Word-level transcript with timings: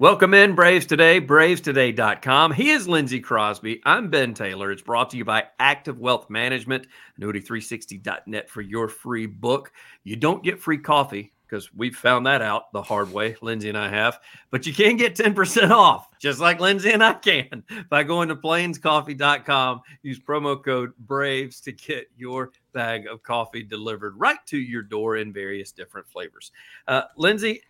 Welcome 0.00 0.34
in, 0.34 0.56
Braves 0.56 0.86
Today, 0.86 1.20
bravestoday.com. 1.20 2.50
He 2.50 2.70
is 2.70 2.88
Lindsay 2.88 3.20
Crosby. 3.20 3.80
I'm 3.84 4.10
Ben 4.10 4.34
Taylor. 4.34 4.72
It's 4.72 4.82
brought 4.82 5.08
to 5.10 5.16
you 5.16 5.24
by 5.24 5.44
Active 5.60 6.00
Wealth 6.00 6.28
Management, 6.28 6.88
annuity360.net 7.20 8.50
for 8.50 8.60
your 8.60 8.88
free 8.88 9.26
book. 9.26 9.70
You 10.02 10.16
don't 10.16 10.42
get 10.42 10.60
free 10.60 10.78
coffee 10.78 11.32
because 11.46 11.72
we've 11.72 11.94
found 11.94 12.26
that 12.26 12.42
out 12.42 12.72
the 12.72 12.82
hard 12.82 13.12
way, 13.12 13.36
Lindsay 13.40 13.68
and 13.68 13.78
I 13.78 13.88
have, 13.88 14.18
but 14.50 14.66
you 14.66 14.74
can 14.74 14.96
get 14.96 15.14
10% 15.14 15.70
off, 15.70 16.08
just 16.18 16.40
like 16.40 16.58
Lindsay 16.58 16.90
and 16.90 17.04
I 17.04 17.12
can, 17.12 17.62
by 17.88 18.02
going 18.02 18.28
to 18.30 18.36
plainscoffee.com. 18.36 19.80
Use 20.02 20.18
promo 20.18 20.62
code 20.62 20.92
BRAVES 21.06 21.60
to 21.60 21.70
get 21.70 22.10
your 22.16 22.50
bag 22.72 23.06
of 23.06 23.22
coffee 23.22 23.62
delivered 23.62 24.18
right 24.18 24.44
to 24.46 24.58
your 24.58 24.82
door 24.82 25.18
in 25.18 25.32
various 25.32 25.70
different 25.70 26.08
flavors. 26.08 26.50
Uh, 26.88 27.02
Lindsay, 27.16 27.60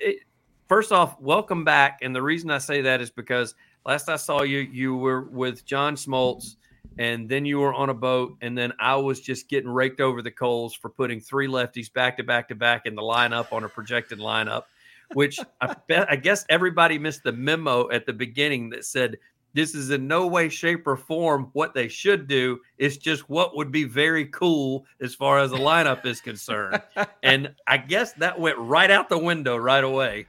first 0.69 0.93
off, 0.93 1.21
welcome 1.21 1.65
back. 1.65 2.01
And 2.03 2.15
the 2.15 2.23
reason 2.23 2.51
I 2.51 2.59
say 2.59 2.83
that 2.83 3.01
is 3.01 3.11
because 3.11 3.55
last 3.85 4.09
I 4.09 4.17
saw 4.17 4.43
you, 4.43 4.59
you 4.59 4.97
were 4.97 5.23
with 5.23 5.65
John 5.65 5.97
Smoltz, 5.97 6.57
and 6.99 7.29
then 7.29 7.45
you 7.45 7.59
were 7.59 7.75
on 7.75 7.91
a 7.91 7.95
boat, 7.95 8.37
and 8.41 8.57
then 8.57 8.73
I 8.79 8.97
was 8.97 9.21
just 9.21 9.49
getting 9.49 9.71
raked 9.71 10.01
over 10.01 10.23
the 10.23 10.31
coals 10.31 10.75
for 10.75 10.89
putting 10.89 11.21
three 11.21 11.49
lefties 11.49 11.93
back 11.93 12.17
to 12.19 12.25
back 12.25 12.49
to 12.49 12.55
back 12.55 12.87
in 12.87 12.95
the 12.95 13.03
lineup 13.03 13.53
on 13.53 13.65
a 13.65 13.69
projected 13.69 14.19
lineup. 14.19 14.65
Which 15.13 15.39
I, 15.61 15.75
bet, 15.87 16.11
I 16.11 16.17
guess 16.17 16.45
everybody 16.49 16.99
missed 16.99 17.25
the 17.25 17.33
memo 17.33 17.91
at 17.91 18.07
the 18.07 18.13
beginning 18.13 18.71
that 18.71 18.85
said 18.85 19.19
this 19.55 19.75
is 19.75 19.91
in 19.91 20.09
no 20.09 20.27
way, 20.27 20.49
shape, 20.49 20.87
or 20.87 20.97
form 20.97 21.51
what 21.53 21.75
they 21.75 21.87
should 21.87 22.27
do. 22.27 22.59
It's 22.77 22.97
just 22.97 23.29
what 23.31 23.57
would 23.57 23.71
be 23.71 23.85
very 23.85 24.27
cool 24.27 24.85
as 25.01 25.15
far 25.15 25.39
as 25.39 25.53
the 25.53 25.57
lineup 25.57 26.05
is 26.05 26.21
concerned. 26.21 26.83
and 27.23 27.55
I 27.67 27.77
guess 27.77 28.13
that 28.15 28.39
went 28.39 28.59
right 28.59 28.91
out 28.91 29.09
the 29.09 29.19
window 29.19 29.57
right 29.57 29.85
away. 29.85 30.27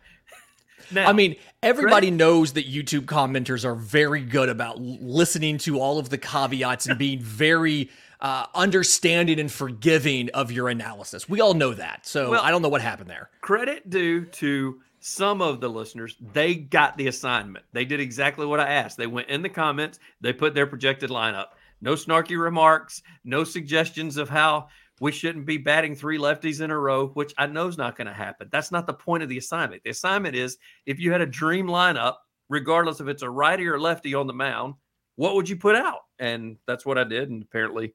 Now, 0.92 1.08
I 1.08 1.14
mean, 1.14 1.36
everybody 1.64 2.12
knows 2.12 2.54
that 2.54 2.68
YouTube 2.68 3.06
commenters 3.06 3.66
are 3.66 3.76
very 3.76 4.22
good 4.22 4.50
about 4.50 4.80
listening 4.80 5.58
to 5.60 5.80
all 5.80 5.98
of 5.99 6.10
the 6.10 6.18
caveats 6.18 6.88
and 6.88 6.98
being 6.98 7.20
very 7.20 7.90
uh, 8.20 8.46
understanding 8.54 9.40
and 9.40 9.52
forgiving 9.52 10.30
of 10.34 10.52
your 10.52 10.70
analysis. 10.70 11.27
We 11.27 11.41
all 11.41 11.54
know 11.54 11.74
that. 11.74 12.05
So 12.05 12.32
well, 12.32 12.41
I 12.44 12.52
don't 12.52 12.62
know 12.62 12.70
what 12.70 12.82
happened 12.82 13.10
there. 13.10 13.30
Credit 13.41 13.90
due 13.90 14.26
to 14.26 14.82
some 14.99 15.41
of 15.41 15.62
the 15.62 15.70
listeners. 15.70 16.16
They 16.34 16.55
got 16.55 16.98
the 16.98 17.08
assignment. 17.08 17.66
They 17.74 17.86
did 17.86 17.99
exactly 17.99 18.46
what 18.46 18.60
I 18.60 18.74
asked. 18.74 18.98
They 18.98 19.05
went 19.08 19.30
in 19.30 19.44
the 19.44 19.49
comments, 19.49 19.99
they 20.21 20.34
put 20.34 20.55
their 20.55 20.66
projected 20.66 21.12
lineup. 21.12 21.49
No 21.82 21.94
snarky 21.94 22.42
remarks, 22.42 23.04
no 23.24 23.44
suggestions 23.44 24.18
of 24.18 24.30
how 24.30 24.70
we 24.99 25.12
shouldn't 25.12 25.46
be 25.46 25.57
batting 25.57 25.96
three 25.96 26.18
lefties 26.18 26.62
in 26.62 26.71
a 26.71 26.79
row, 26.79 27.07
which 27.10 27.34
I 27.38 27.48
know 27.48 27.68
is 27.68 27.77
not 27.77 27.98
going 27.98 28.07
to 28.07 28.13
happen. 28.13 28.48
That's 28.51 28.71
not 28.71 28.88
the 28.88 28.93
point 28.93 29.24
of 29.24 29.29
the 29.29 29.37
assignment. 29.37 29.84
The 29.84 29.90
assignment 29.90 30.35
is 30.35 30.57
if 30.85 30.99
you 30.99 31.12
had 31.12 31.21
a 31.21 31.26
dream 31.26 31.68
lineup, 31.68 32.15
regardless 32.49 33.02
if 33.02 33.07
it's 33.07 33.24
a 33.24 33.29
righty 33.29 33.68
or 33.68 33.79
lefty 33.79 34.13
on 34.13 34.27
the 34.27 34.34
mound, 34.34 34.76
what 35.15 35.35
would 35.35 35.49
you 35.49 35.57
put 35.57 35.76
out? 35.76 36.02
And 36.20 36.57
that's 36.65 36.85
what 36.85 36.98
I 36.98 37.04
did. 37.04 37.29
And 37.29 37.41
apparently, 37.43 37.93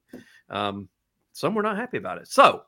um, 0.49 0.89
some 1.33 1.55
were 1.55 1.63
not 1.63 1.77
happy 1.77 1.97
about 1.97 2.19
it. 2.19 2.27
So 2.27 2.63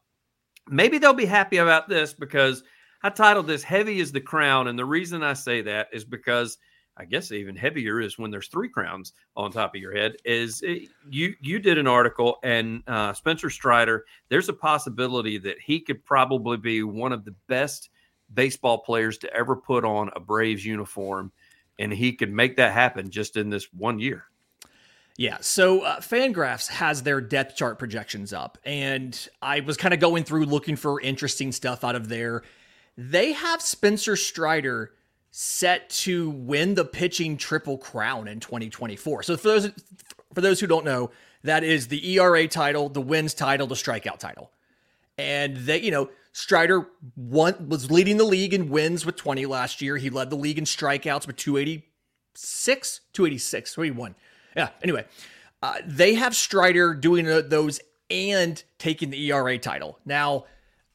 maybe 0.68 0.98
they'll 0.98 1.14
be 1.14 1.26
happy 1.26 1.58
about 1.58 1.88
this 1.88 2.14
because 2.14 2.64
I 3.04 3.10
titled 3.10 3.48
this 3.48 3.64
Heavy 3.64 4.00
is 4.00 4.12
the 4.12 4.22
Crown. 4.22 4.68
And 4.68 4.80
the 4.80 4.86
reason 4.86 5.24
I 5.24 5.34
say 5.34 5.62
that 5.62 5.90
is 5.92 6.06
because– 6.06 6.58
I 6.96 7.06
guess 7.06 7.32
even 7.32 7.56
heavier 7.56 8.00
is 8.00 8.20
when 8.20 8.30
there's 8.30 8.48
three 8.48 8.70
crowns 8.70 9.14
on 9.36 9.52
top 9.52 9.76
of 9.76 9.82
your 9.82 9.96
head. 9.96 10.16
Is 10.26 10.62
it, 10.62 10.90
you 11.10 11.34
you 11.42 11.60
did 11.60 11.78
an 11.78 11.88
article 11.88 12.38
and 12.44 12.84
uh, 12.88 13.14
Spencer 13.14 13.50
Strider? 13.50 14.06
There's 14.30 14.50
a 14.50 14.54
possibility 14.54 15.38
that 15.40 15.60
he 15.60 15.80
could 15.80 16.06
probably 16.06 16.58
be 16.58 16.84
one 16.84 17.12
of 17.12 17.26
the 17.26 17.36
best 17.48 17.90
baseball 18.34 18.80
players 18.80 19.18
to 19.20 19.34
ever 19.34 19.56
put 19.56 19.86
on 19.86 20.12
a 20.16 20.20
Braves 20.20 20.66
uniform, 20.66 21.32
and 21.80 21.92
he 21.92 22.14
could 22.14 22.32
make 22.32 22.58
that 22.58 22.74
happen 22.74 23.10
just 23.10 23.38
in 23.38 23.50
this 23.50 23.74
one 23.74 24.00
year. 24.00 24.26
Yeah, 25.16 25.38
so 25.42 25.82
uh, 25.82 26.00
Fangraphs 26.00 26.68
has 26.70 27.04
their 27.04 27.22
depth 27.22 27.56
chart 27.56 27.78
projections 27.78 28.34
up, 28.34 28.58
and 28.66 29.28
I 29.42 29.60
was 29.60 29.78
kind 29.78 29.94
of 29.94 30.00
going 30.00 30.24
through 30.24 30.46
looking 30.46 30.76
for 30.76 31.00
interesting 31.00 31.52
stuff 31.52 31.84
out 31.84 31.96
of 31.96 32.10
there. 32.10 32.42
They 32.98 33.34
have 33.34 33.62
Spencer 33.62 34.16
Strider 34.16 34.94
set 35.36 35.90
to 35.90 36.30
win 36.30 36.76
the 36.76 36.86
pitching 36.86 37.38
triple 37.38 37.76
crown 37.76 38.28
in 38.28 38.40
2024. 38.40 39.24
So 39.24 39.36
for 39.36 39.48
those 39.48 39.72
for 40.32 40.42
those 40.42 40.60
who 40.60 40.68
don't 40.68 40.86
know, 40.86 41.10
that 41.44 41.64
is 41.64 41.88
the 41.88 42.18
ERA 42.20 42.48
title, 42.48 42.88
the 42.88 43.02
wins 43.02 43.34
title, 43.34 43.66
the 43.66 43.74
strikeout 43.74 44.20
title. 44.20 44.52
And 45.18 45.58
that, 45.66 45.82
you 45.82 45.90
know, 45.90 46.10
Strider 46.34 46.88
won, 47.16 47.68
was 47.68 47.90
leading 47.90 48.18
the 48.18 48.24
league 48.24 48.54
in 48.54 48.70
wins 48.70 49.08
with 49.08 49.16
20 49.16 49.48
last 49.48 49.82
year. 49.82 49.98
He 49.98 50.12
led 50.12 50.30
the 50.30 50.36
league 50.36 50.60
in 50.60 50.66
strikeouts 50.66 51.26
with 51.26 51.36
286, 51.36 53.02
286, 53.14 53.74
281. 53.74 54.16
Yeah, 54.56 54.70
anyway, 54.84 55.06
uh, 55.64 55.76
they 55.84 56.14
have 56.14 56.36
Strider 56.36 56.94
doing 56.94 57.26
those 57.26 57.80
and 58.12 58.64
taking 58.78 59.10
the 59.10 59.32
ERA 59.32 59.58
title. 59.58 59.98
Now, 60.06 60.46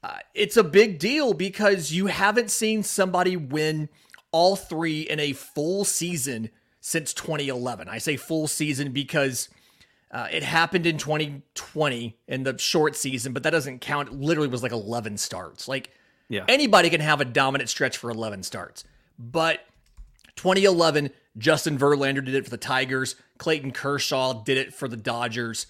uh, 0.04 0.18
it's 0.32 0.56
a 0.56 0.64
big 0.64 1.00
deal 1.00 1.34
because 1.34 1.92
you 1.92 2.06
haven't 2.06 2.52
seen 2.52 2.84
somebody 2.84 3.36
win– 3.36 3.88
all 4.32 4.56
three 4.56 5.02
in 5.02 5.20
a 5.20 5.32
full 5.32 5.84
season 5.84 6.50
since 6.80 7.12
2011. 7.14 7.88
I 7.88 7.98
say 7.98 8.16
full 8.16 8.46
season 8.46 8.92
because 8.92 9.48
uh, 10.10 10.28
it 10.30 10.42
happened 10.42 10.86
in 10.86 10.98
2020 10.98 12.16
in 12.28 12.42
the 12.42 12.56
short 12.58 12.96
season, 12.96 13.32
but 13.32 13.42
that 13.42 13.50
doesn't 13.50 13.80
count. 13.80 14.08
It 14.08 14.14
literally 14.14 14.48
was 14.48 14.62
like 14.62 14.72
11 14.72 15.18
starts. 15.18 15.68
Like 15.68 15.90
yeah. 16.28 16.44
anybody 16.48 16.90
can 16.90 17.00
have 17.00 17.20
a 17.20 17.24
dominant 17.24 17.68
stretch 17.68 17.96
for 17.96 18.10
11 18.10 18.42
starts. 18.42 18.84
But 19.18 19.60
2011, 20.36 21.10
Justin 21.36 21.78
Verlander 21.78 22.24
did 22.24 22.34
it 22.34 22.44
for 22.44 22.50
the 22.50 22.56
Tigers. 22.56 23.16
Clayton 23.38 23.72
Kershaw 23.72 24.44
did 24.44 24.56
it 24.56 24.72
for 24.72 24.88
the 24.88 24.96
Dodgers. 24.96 25.66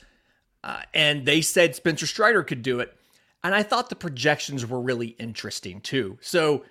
Uh, 0.63 0.83
and 0.93 1.25
they 1.25 1.41
said 1.41 1.75
Spencer 1.75 2.07
Strider 2.07 2.43
could 2.43 2.63
do 2.63 2.81
it. 2.81 2.95
And 3.43 3.55
I 3.55 3.63
thought 3.63 3.89
the 3.89 3.97
projections 3.97 4.67
were 4.67 4.81
really 4.81 5.09
interesting 5.19 5.81
too. 5.81 6.19
So 6.21 6.65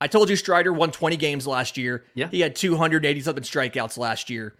I 0.00 0.06
told 0.06 0.28
you 0.28 0.36
Strider 0.36 0.72
won 0.72 0.90
20 0.90 1.16
games 1.16 1.46
last 1.46 1.76
year. 1.76 2.04
Yeah. 2.14 2.28
He 2.28 2.40
had 2.40 2.56
280 2.56 3.20
something 3.20 3.44
strikeouts 3.44 3.96
last 3.96 4.28
year. 4.28 4.54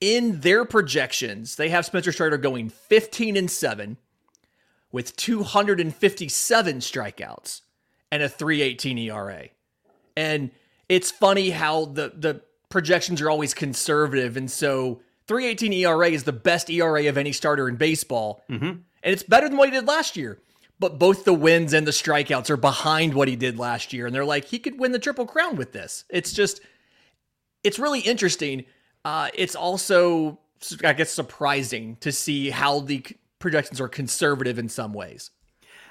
In 0.00 0.40
their 0.40 0.64
projections, 0.64 1.56
they 1.56 1.70
have 1.70 1.86
Spencer 1.86 2.12
Strider 2.12 2.36
going 2.36 2.68
15 2.68 3.36
and 3.36 3.50
7 3.50 3.96
with 4.92 5.16
257 5.16 6.78
strikeouts 6.78 7.62
and 8.12 8.22
a 8.22 8.28
318 8.28 8.98
ERA. 8.98 9.48
And 10.16 10.50
it's 10.88 11.10
funny 11.10 11.50
how 11.50 11.86
the 11.86 12.12
the 12.14 12.42
projections 12.68 13.20
are 13.22 13.30
always 13.30 13.54
conservative 13.54 14.36
and 14.36 14.50
so 14.50 15.00
318 15.28 15.72
ERA 15.72 16.10
is 16.10 16.24
the 16.24 16.32
best 16.32 16.68
ERA 16.70 17.08
of 17.08 17.16
any 17.16 17.32
starter 17.32 17.68
in 17.68 17.76
baseball. 17.76 18.42
Mm-hmm. 18.50 18.64
And 18.66 18.82
it's 19.02 19.22
better 19.22 19.48
than 19.48 19.56
what 19.56 19.68
he 19.68 19.74
did 19.74 19.86
last 19.86 20.16
year 20.16 20.38
but 20.78 20.98
both 20.98 21.24
the 21.24 21.34
wins 21.34 21.72
and 21.72 21.86
the 21.86 21.92
strikeouts 21.92 22.50
are 22.50 22.56
behind 22.56 23.14
what 23.14 23.28
he 23.28 23.36
did 23.36 23.58
last 23.58 23.92
year. 23.92 24.06
And 24.06 24.14
they're 24.14 24.24
like, 24.24 24.44
he 24.44 24.58
could 24.58 24.78
win 24.78 24.92
the 24.92 24.98
Triple 24.98 25.26
Crown 25.26 25.56
with 25.56 25.72
this. 25.72 26.04
It's 26.10 26.32
just, 26.32 26.60
it's 27.64 27.78
really 27.78 28.00
interesting. 28.00 28.64
Uh, 29.04 29.28
it's 29.34 29.54
also, 29.54 30.38
I 30.84 30.92
guess, 30.92 31.10
surprising 31.10 31.96
to 32.00 32.12
see 32.12 32.50
how 32.50 32.80
the 32.80 33.04
projections 33.38 33.80
are 33.80 33.88
conservative 33.88 34.58
in 34.58 34.68
some 34.68 34.92
ways. 34.92 35.30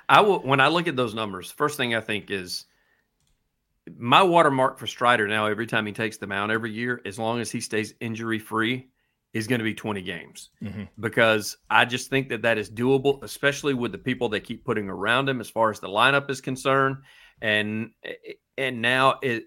I 0.08 0.22
will, 0.22 0.40
when 0.40 0.60
I 0.60 0.68
look 0.68 0.88
at 0.88 0.96
those 0.96 1.16
numbers, 1.16 1.52
first 1.52 1.78
thing 1.78 1.96
I 1.96 2.02
think 2.02 2.30
is 2.30 2.66
my 3.98 4.22
watermark 4.22 4.78
for 4.78 4.88
Strider 4.88 5.28
now, 5.28 5.48
every 5.48 5.68
time 5.68 5.86
he 5.86 5.94
takes 5.94 6.18
them 6.18 6.32
out 6.32 6.52
every 6.52 6.72
year, 6.72 7.02
as 7.06 7.18
long 7.18 7.40
as 7.40 7.52
he 7.52 7.60
stays 7.60 7.94
injury 8.00 8.40
free, 8.40 8.88
is 9.36 9.48
going 9.48 9.60
to 9.60 9.66
be 9.66 9.74
20 9.74 10.02
games 10.02 10.50
mm-hmm. 10.64 10.84
because 10.98 11.58
I 11.70 11.84
just 11.84 12.10
think 12.10 12.30
that 12.30 12.42
that 12.44 12.58
is 12.58 12.72
doable, 12.72 13.22
especially 13.22 13.74
with 13.74 13.92
the 13.92 13.98
people 13.98 14.30
they 14.30 14.40
keep 14.40 14.64
putting 14.64 14.90
around 14.90 15.28
him 15.28 15.42
as 15.42 15.50
far 15.50 15.70
as 15.70 15.82
the 15.82 15.90
lineup 15.90 16.30
is 16.30 16.40
concerned. 16.40 16.98
And 17.42 17.92
and 18.58 18.82
now 18.82 19.20
it 19.22 19.44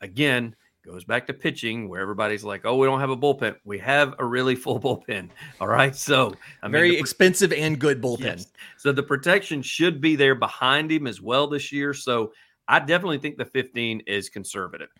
again 0.00 0.54
goes 0.86 1.04
back 1.04 1.26
to 1.26 1.34
pitching 1.34 1.88
where 1.88 2.00
everybody's 2.00 2.44
like, 2.44 2.64
"Oh, 2.64 2.76
we 2.76 2.86
don't 2.86 3.00
have 3.00 3.10
a 3.10 3.16
bullpen. 3.16 3.56
We 3.64 3.80
have 3.80 4.14
a 4.20 4.24
really 4.24 4.54
full 4.64 4.78
bullpen." 4.78 5.30
All 5.60 5.66
right, 5.66 5.94
so 5.96 6.32
I 6.62 6.68
very 6.68 6.96
expensive 6.96 7.52
and 7.52 7.80
good 7.80 8.00
bullpen. 8.00 8.20
Yes. 8.20 8.52
So 8.76 8.92
the 8.92 9.02
protection 9.02 9.60
should 9.60 10.00
be 10.00 10.14
there 10.14 10.36
behind 10.36 10.92
him 10.92 11.08
as 11.08 11.20
well 11.20 11.48
this 11.48 11.72
year. 11.72 11.92
So 11.94 12.32
I 12.68 12.78
definitely 12.78 13.18
think 13.18 13.38
the 13.38 13.44
15 13.44 14.02
is 14.06 14.28
conservative. 14.28 14.90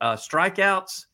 Uh, 0.00 0.16
strikeouts 0.16 1.04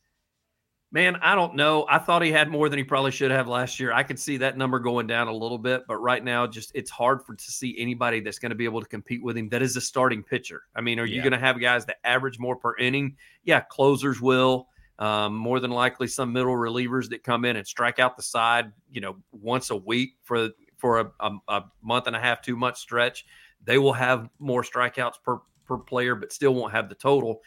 Man, 0.93 1.15
I 1.23 1.33
don't 1.33 1.55
know. 1.55 1.87
I 1.89 1.97
thought 1.97 2.21
he 2.21 2.31
had 2.31 2.51
more 2.51 2.69
than 2.69 2.77
he 2.77 2.83
probably 2.83 3.09
should 3.09 3.31
have 3.31 3.47
last 3.47 3.79
year. 3.79 3.91
I 3.91 4.03
could 4.03 4.19
see 4.19 4.37
that 4.37 4.59
number 4.59 4.77
going 4.77 5.07
down 5.07 5.27
a 5.27 5.33
little 5.33 5.57
bit, 5.57 5.85
but 5.87 5.97
right 5.97 6.23
now, 6.23 6.45
just 6.45 6.71
it's 6.75 6.91
hard 6.91 7.23
for 7.25 7.33
to 7.33 7.51
see 7.51 7.75
anybody 7.79 8.19
that's 8.19 8.37
going 8.37 8.51
to 8.51 8.55
be 8.55 8.65
able 8.65 8.79
to 8.79 8.87
compete 8.87 9.23
with 9.23 9.35
him. 9.35 9.49
That 9.49 9.63
is 9.63 9.75
a 9.75 9.81
starting 9.81 10.21
pitcher. 10.21 10.61
I 10.75 10.81
mean, 10.81 10.99
are 10.99 11.05
yeah. 11.05 11.15
you 11.15 11.21
going 11.23 11.31
to 11.31 11.39
have 11.39 11.59
guys 11.59 11.87
that 11.87 11.97
average 12.03 12.37
more 12.37 12.55
per 12.55 12.77
inning? 12.77 13.17
Yeah, 13.43 13.61
closers 13.61 14.21
will. 14.21 14.67
Um, 14.99 15.35
more 15.35 15.59
than 15.59 15.71
likely, 15.71 16.07
some 16.07 16.31
middle 16.31 16.53
relievers 16.53 17.09
that 17.09 17.23
come 17.23 17.43
in 17.43 17.55
and 17.55 17.65
strike 17.65 17.97
out 17.97 18.15
the 18.15 18.21
side, 18.21 18.71
you 18.91 19.01
know, 19.01 19.15
once 19.31 19.71
a 19.71 19.75
week 19.75 20.17
for 20.21 20.49
for 20.77 20.99
a, 20.99 21.11
a, 21.21 21.31
a 21.47 21.63
month 21.81 22.05
and 22.05 22.15
a 22.15 22.19
half, 22.19 22.43
two 22.43 22.55
month 22.55 22.77
stretch. 22.77 23.25
They 23.63 23.79
will 23.79 23.93
have 23.93 24.29
more 24.37 24.61
strikeouts 24.61 25.15
per 25.25 25.39
per 25.65 25.79
player, 25.79 26.13
but 26.13 26.31
still 26.31 26.53
won't 26.53 26.71
have 26.71 26.87
the 26.87 26.95
total. 26.95 27.41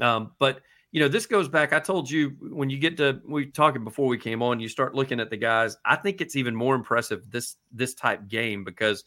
Um, 0.00 0.32
but 0.38 0.60
you 0.92 1.00
know, 1.00 1.08
this 1.08 1.26
goes 1.26 1.48
back. 1.48 1.72
I 1.72 1.78
told 1.78 2.10
you 2.10 2.30
when 2.40 2.68
you 2.68 2.78
get 2.78 2.96
to 2.96 3.20
we 3.26 3.46
talking 3.46 3.84
before 3.84 4.08
we 4.08 4.18
came 4.18 4.42
on, 4.42 4.58
you 4.58 4.68
start 4.68 4.94
looking 4.94 5.20
at 5.20 5.30
the 5.30 5.36
guys. 5.36 5.76
I 5.84 5.96
think 5.96 6.20
it's 6.20 6.36
even 6.36 6.54
more 6.54 6.74
impressive 6.74 7.30
this 7.30 7.56
this 7.72 7.94
type 7.94 8.28
game 8.28 8.64
because 8.64 9.04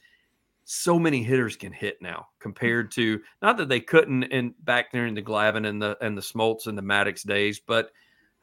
so 0.65 0.97
many 0.97 1.21
hitters 1.21 1.57
can 1.57 1.73
hit 1.73 2.01
now 2.01 2.27
compared 2.39 2.89
to 2.91 3.19
not 3.41 3.57
that 3.57 3.67
they 3.67 3.81
couldn't 3.81 4.23
in 4.23 4.53
back 4.63 4.91
during 4.93 5.13
the 5.13 5.21
Glavine 5.21 5.67
and 5.67 5.81
the 5.81 5.97
and 6.01 6.17
the 6.17 6.21
Smoltz 6.21 6.67
and 6.67 6.77
the 6.77 6.81
Maddux 6.81 7.25
days, 7.25 7.59
but 7.59 7.91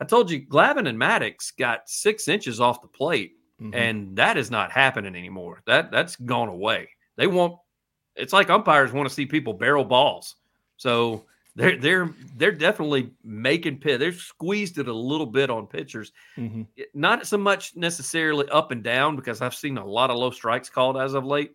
I 0.01 0.05
told 0.05 0.31
you 0.31 0.47
Glavine 0.47 0.89
and 0.89 0.99
Maddux 0.99 1.57
got 1.57 1.89
six 1.89 2.29
inches 2.29 2.61
off 2.61 2.83
the 2.83 2.89
plate, 2.89 3.37
mm-hmm. 3.61 3.75
and 3.75 4.17
that 4.17 4.37
is 4.37 4.51
not 4.51 4.71
happening 4.71 5.17
anymore. 5.17 5.63
That 5.67 5.91
that's 5.91 6.17
gone 6.17 6.49
away. 6.49 6.91
They 7.17 7.27
want 7.27 7.57
it's 8.17 8.35
like 8.35 8.51
umpires 8.51 8.93
want 8.93 9.09
to 9.09 9.15
see 9.15 9.25
people 9.25 9.55
barrel 9.55 9.85
balls. 9.85 10.37
So 10.77 11.25
they're 11.57 11.77
they're 11.77 12.15
they're 12.37 12.53
definitely 12.53 13.13
making 13.25 13.79
pit. 13.79 14.01
They've 14.01 14.15
squeezed 14.15 14.79
it 14.79 14.89
a 14.89 14.93
little 14.93 15.27
bit 15.27 15.51
on 15.51 15.67
pitchers, 15.67 16.13
mm-hmm. 16.37 16.63
not 16.95 17.27
so 17.27 17.39
much 17.39 17.77
necessarily 17.77 18.49
up 18.49 18.71
and 18.71 18.83
down 18.83 19.17
because 19.17 19.41
I've 19.41 19.55
seen 19.55 19.79
a 19.79 19.85
lot 19.85 20.11
of 20.11 20.17
low 20.17 20.31
strikes 20.31 20.71
called 20.71 20.97
as 20.97 21.15
of 21.15 21.25
late, 21.25 21.53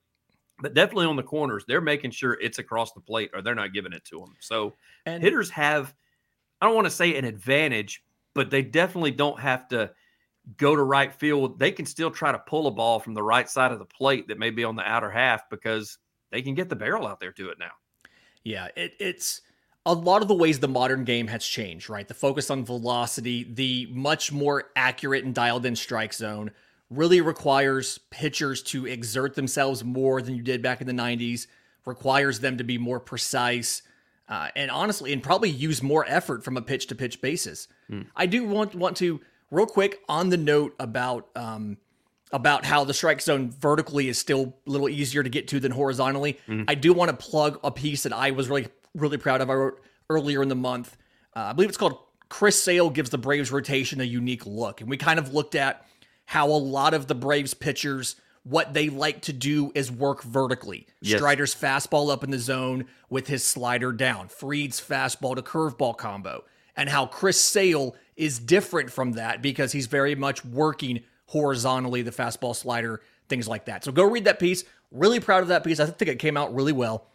but 0.59 0.73
definitely 0.73 1.05
on 1.05 1.15
the 1.15 1.23
corners. 1.23 1.65
They're 1.67 1.81
making 1.81 2.11
sure 2.11 2.33
it's 2.41 2.59
across 2.59 2.91
the 2.93 3.01
plate 3.01 3.31
or 3.33 3.41
they're 3.41 3.55
not 3.55 3.73
giving 3.73 3.93
it 3.93 4.05
to 4.05 4.19
them. 4.19 4.35
So 4.39 4.73
and, 5.05 5.23
hitters 5.23 5.49
have, 5.51 5.93
I 6.61 6.65
don't 6.65 6.75
want 6.75 6.85
to 6.85 6.91
say 6.91 7.15
an 7.15 7.25
advantage, 7.25 8.03
but 8.33 8.49
they 8.49 8.61
definitely 8.61 9.11
don't 9.11 9.39
have 9.39 9.67
to 9.69 9.91
go 10.57 10.75
to 10.75 10.83
right 10.83 11.13
field. 11.13 11.57
They 11.59 11.71
can 11.71 11.85
still 11.85 12.11
try 12.11 12.31
to 12.31 12.39
pull 12.39 12.67
a 12.67 12.71
ball 12.71 12.99
from 12.99 13.13
the 13.13 13.23
right 13.23 13.49
side 13.49 13.71
of 13.71 13.79
the 13.79 13.85
plate 13.85 14.27
that 14.27 14.39
may 14.39 14.49
be 14.49 14.63
on 14.63 14.75
the 14.75 14.83
outer 14.83 15.09
half 15.09 15.49
because 15.49 15.97
they 16.31 16.41
can 16.41 16.53
get 16.53 16.69
the 16.69 16.75
barrel 16.75 17.07
out 17.07 17.19
there 17.19 17.31
to 17.31 17.49
it 17.49 17.57
now. 17.59 17.71
Yeah, 18.43 18.67
it, 18.75 18.93
it's 18.99 19.41
a 19.85 19.93
lot 19.93 20.21
of 20.21 20.27
the 20.27 20.33
ways 20.33 20.59
the 20.59 20.67
modern 20.67 21.03
game 21.03 21.27
has 21.27 21.45
changed, 21.45 21.89
right? 21.89 22.07
The 22.07 22.13
focus 22.13 22.49
on 22.49 22.65
velocity, 22.65 23.43
the 23.43 23.87
much 23.91 24.31
more 24.31 24.71
accurate 24.75 25.23
and 25.23 25.33
dialed 25.33 25.65
in 25.65 25.75
strike 25.75 26.13
zone 26.13 26.51
really 26.89 27.21
requires 27.21 27.99
pitchers 28.09 28.61
to 28.63 28.85
exert 28.85 29.35
themselves 29.35 29.83
more 29.83 30.21
than 30.21 30.35
you 30.35 30.41
did 30.41 30.61
back 30.61 30.81
in 30.81 30.87
the 30.87 30.93
90s, 30.93 31.47
requires 31.85 32.39
them 32.39 32.57
to 32.57 32.63
be 32.63 32.77
more 32.77 32.99
precise, 32.99 33.83
uh, 34.27 34.49
and 34.55 34.71
honestly, 34.71 35.13
and 35.13 35.21
probably 35.21 35.49
use 35.49 35.83
more 35.83 36.05
effort 36.07 36.43
from 36.43 36.57
a 36.57 36.61
pitch 36.61 36.87
to 36.87 36.95
pitch 36.95 37.21
basis. 37.21 37.67
Mm. 37.89 38.07
I 38.15 38.25
do 38.25 38.43
want 38.43 38.73
want 38.73 38.97
to 38.97 39.21
real 39.51 39.67
quick 39.67 39.99
on 40.09 40.29
the 40.29 40.37
note 40.37 40.75
about 40.79 41.29
um, 41.35 41.77
about 42.31 42.65
how 42.65 42.83
the 42.83 42.93
strike 42.93 43.21
zone 43.21 43.51
vertically 43.51 44.09
is 44.09 44.17
still 44.17 44.55
a 44.65 44.69
little 44.69 44.89
easier 44.89 45.21
to 45.21 45.29
get 45.29 45.47
to 45.49 45.59
than 45.59 45.71
horizontally. 45.71 46.39
Mm. 46.47 46.65
I 46.67 46.75
do 46.75 46.91
want 46.91 47.11
to 47.11 47.17
plug 47.17 47.59
a 47.63 47.71
piece 47.71 48.03
that 48.03 48.13
I 48.13 48.31
was 48.31 48.49
really 48.49 48.67
really 48.95 49.17
proud 49.17 49.41
of. 49.41 49.49
I 49.49 49.53
wrote 49.53 49.81
earlier 50.09 50.41
in 50.41 50.49
the 50.49 50.55
month. 50.55 50.97
Uh, 51.35 51.41
I 51.41 51.53
believe 51.53 51.69
it's 51.69 51.77
called 51.77 51.99
Chris 52.29 52.61
Sale 52.61 52.89
gives 52.89 53.09
the 53.09 53.17
Braves 53.17 53.51
rotation 53.51 54.01
a 54.01 54.03
unique 54.03 54.45
look. 54.45 54.81
And 54.81 54.89
we 54.89 54.97
kind 54.97 55.19
of 55.19 55.33
looked 55.33 55.55
at 55.55 55.85
how 56.25 56.47
a 56.47 56.57
lot 56.57 56.93
of 56.93 57.07
the 57.07 57.15
Braves 57.15 57.53
pitchers, 57.53 58.15
what 58.43 58.73
they 58.73 58.89
like 58.89 59.21
to 59.23 59.33
do 59.33 59.71
is 59.75 59.91
work 59.91 60.23
vertically. 60.23 60.87
Yes. 61.01 61.19
Strider's 61.19 61.53
fastball 61.53 62.11
up 62.11 62.23
in 62.23 62.31
the 62.31 62.39
zone 62.39 62.85
with 63.09 63.27
his 63.27 63.43
slider 63.43 63.91
down, 63.91 64.27
Fried's 64.27 64.81
fastball 64.81 65.35
to 65.35 65.41
curveball 65.41 65.97
combo, 65.97 66.43
and 66.75 66.89
how 66.89 67.05
Chris 67.05 67.39
Sale 67.39 67.95
is 68.15 68.39
different 68.39 68.91
from 68.91 69.13
that 69.13 69.41
because 69.41 69.71
he's 69.71 69.87
very 69.87 70.15
much 70.15 70.43
working 70.43 71.01
horizontally, 71.27 72.01
the 72.01 72.11
fastball 72.11 72.55
slider, 72.55 73.01
things 73.29 73.47
like 73.47 73.65
that. 73.65 73.83
So 73.83 73.91
go 73.91 74.03
read 74.03 74.25
that 74.25 74.39
piece. 74.39 74.63
Really 74.91 75.19
proud 75.19 75.41
of 75.41 75.49
that 75.49 75.63
piece. 75.63 75.79
I 75.79 75.85
think 75.85 76.09
it 76.09 76.19
came 76.19 76.37
out 76.37 76.53
really 76.53 76.71
well. 76.71 77.07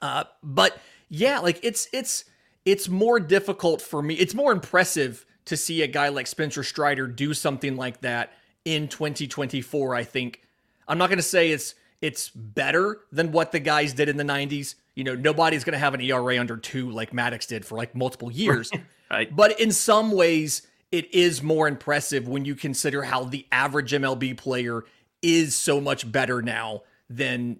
Uh, 0.00 0.24
but 0.42 0.76
yeah, 1.12 1.40
like 1.40 1.60
it's 1.62 1.88
it's 1.92 2.24
it's 2.64 2.88
more 2.88 3.20
difficult 3.20 3.82
for 3.82 4.02
me. 4.02 4.14
It's 4.14 4.34
more 4.34 4.50
impressive 4.50 5.26
to 5.44 5.58
see 5.58 5.82
a 5.82 5.86
guy 5.86 6.08
like 6.08 6.26
Spencer 6.26 6.62
Strider 6.62 7.06
do 7.06 7.34
something 7.34 7.76
like 7.76 8.00
that 8.00 8.32
in 8.64 8.88
2024. 8.88 9.94
I 9.94 10.04
think 10.04 10.40
I'm 10.88 10.96
not 10.96 11.08
going 11.08 11.18
to 11.18 11.22
say 11.22 11.50
it's 11.50 11.74
it's 12.00 12.30
better 12.30 13.00
than 13.12 13.30
what 13.30 13.52
the 13.52 13.60
guys 13.60 13.92
did 13.92 14.08
in 14.08 14.16
the 14.16 14.24
90s. 14.24 14.74
You 14.94 15.04
know, 15.04 15.14
nobody's 15.14 15.64
going 15.64 15.74
to 15.74 15.78
have 15.78 15.92
an 15.92 16.00
ERA 16.00 16.38
under 16.38 16.56
two 16.56 16.90
like 16.90 17.10
Maddux 17.12 17.46
did 17.46 17.66
for 17.66 17.76
like 17.76 17.94
multiple 17.94 18.32
years. 18.32 18.70
right. 19.10 19.34
But 19.36 19.60
in 19.60 19.70
some 19.70 20.12
ways, 20.12 20.66
it 20.90 21.12
is 21.12 21.42
more 21.42 21.68
impressive 21.68 22.26
when 22.26 22.46
you 22.46 22.54
consider 22.54 23.02
how 23.02 23.24
the 23.24 23.46
average 23.52 23.92
MLB 23.92 24.38
player 24.38 24.84
is 25.20 25.54
so 25.54 25.78
much 25.78 26.10
better 26.10 26.40
now 26.40 26.84
than 27.10 27.58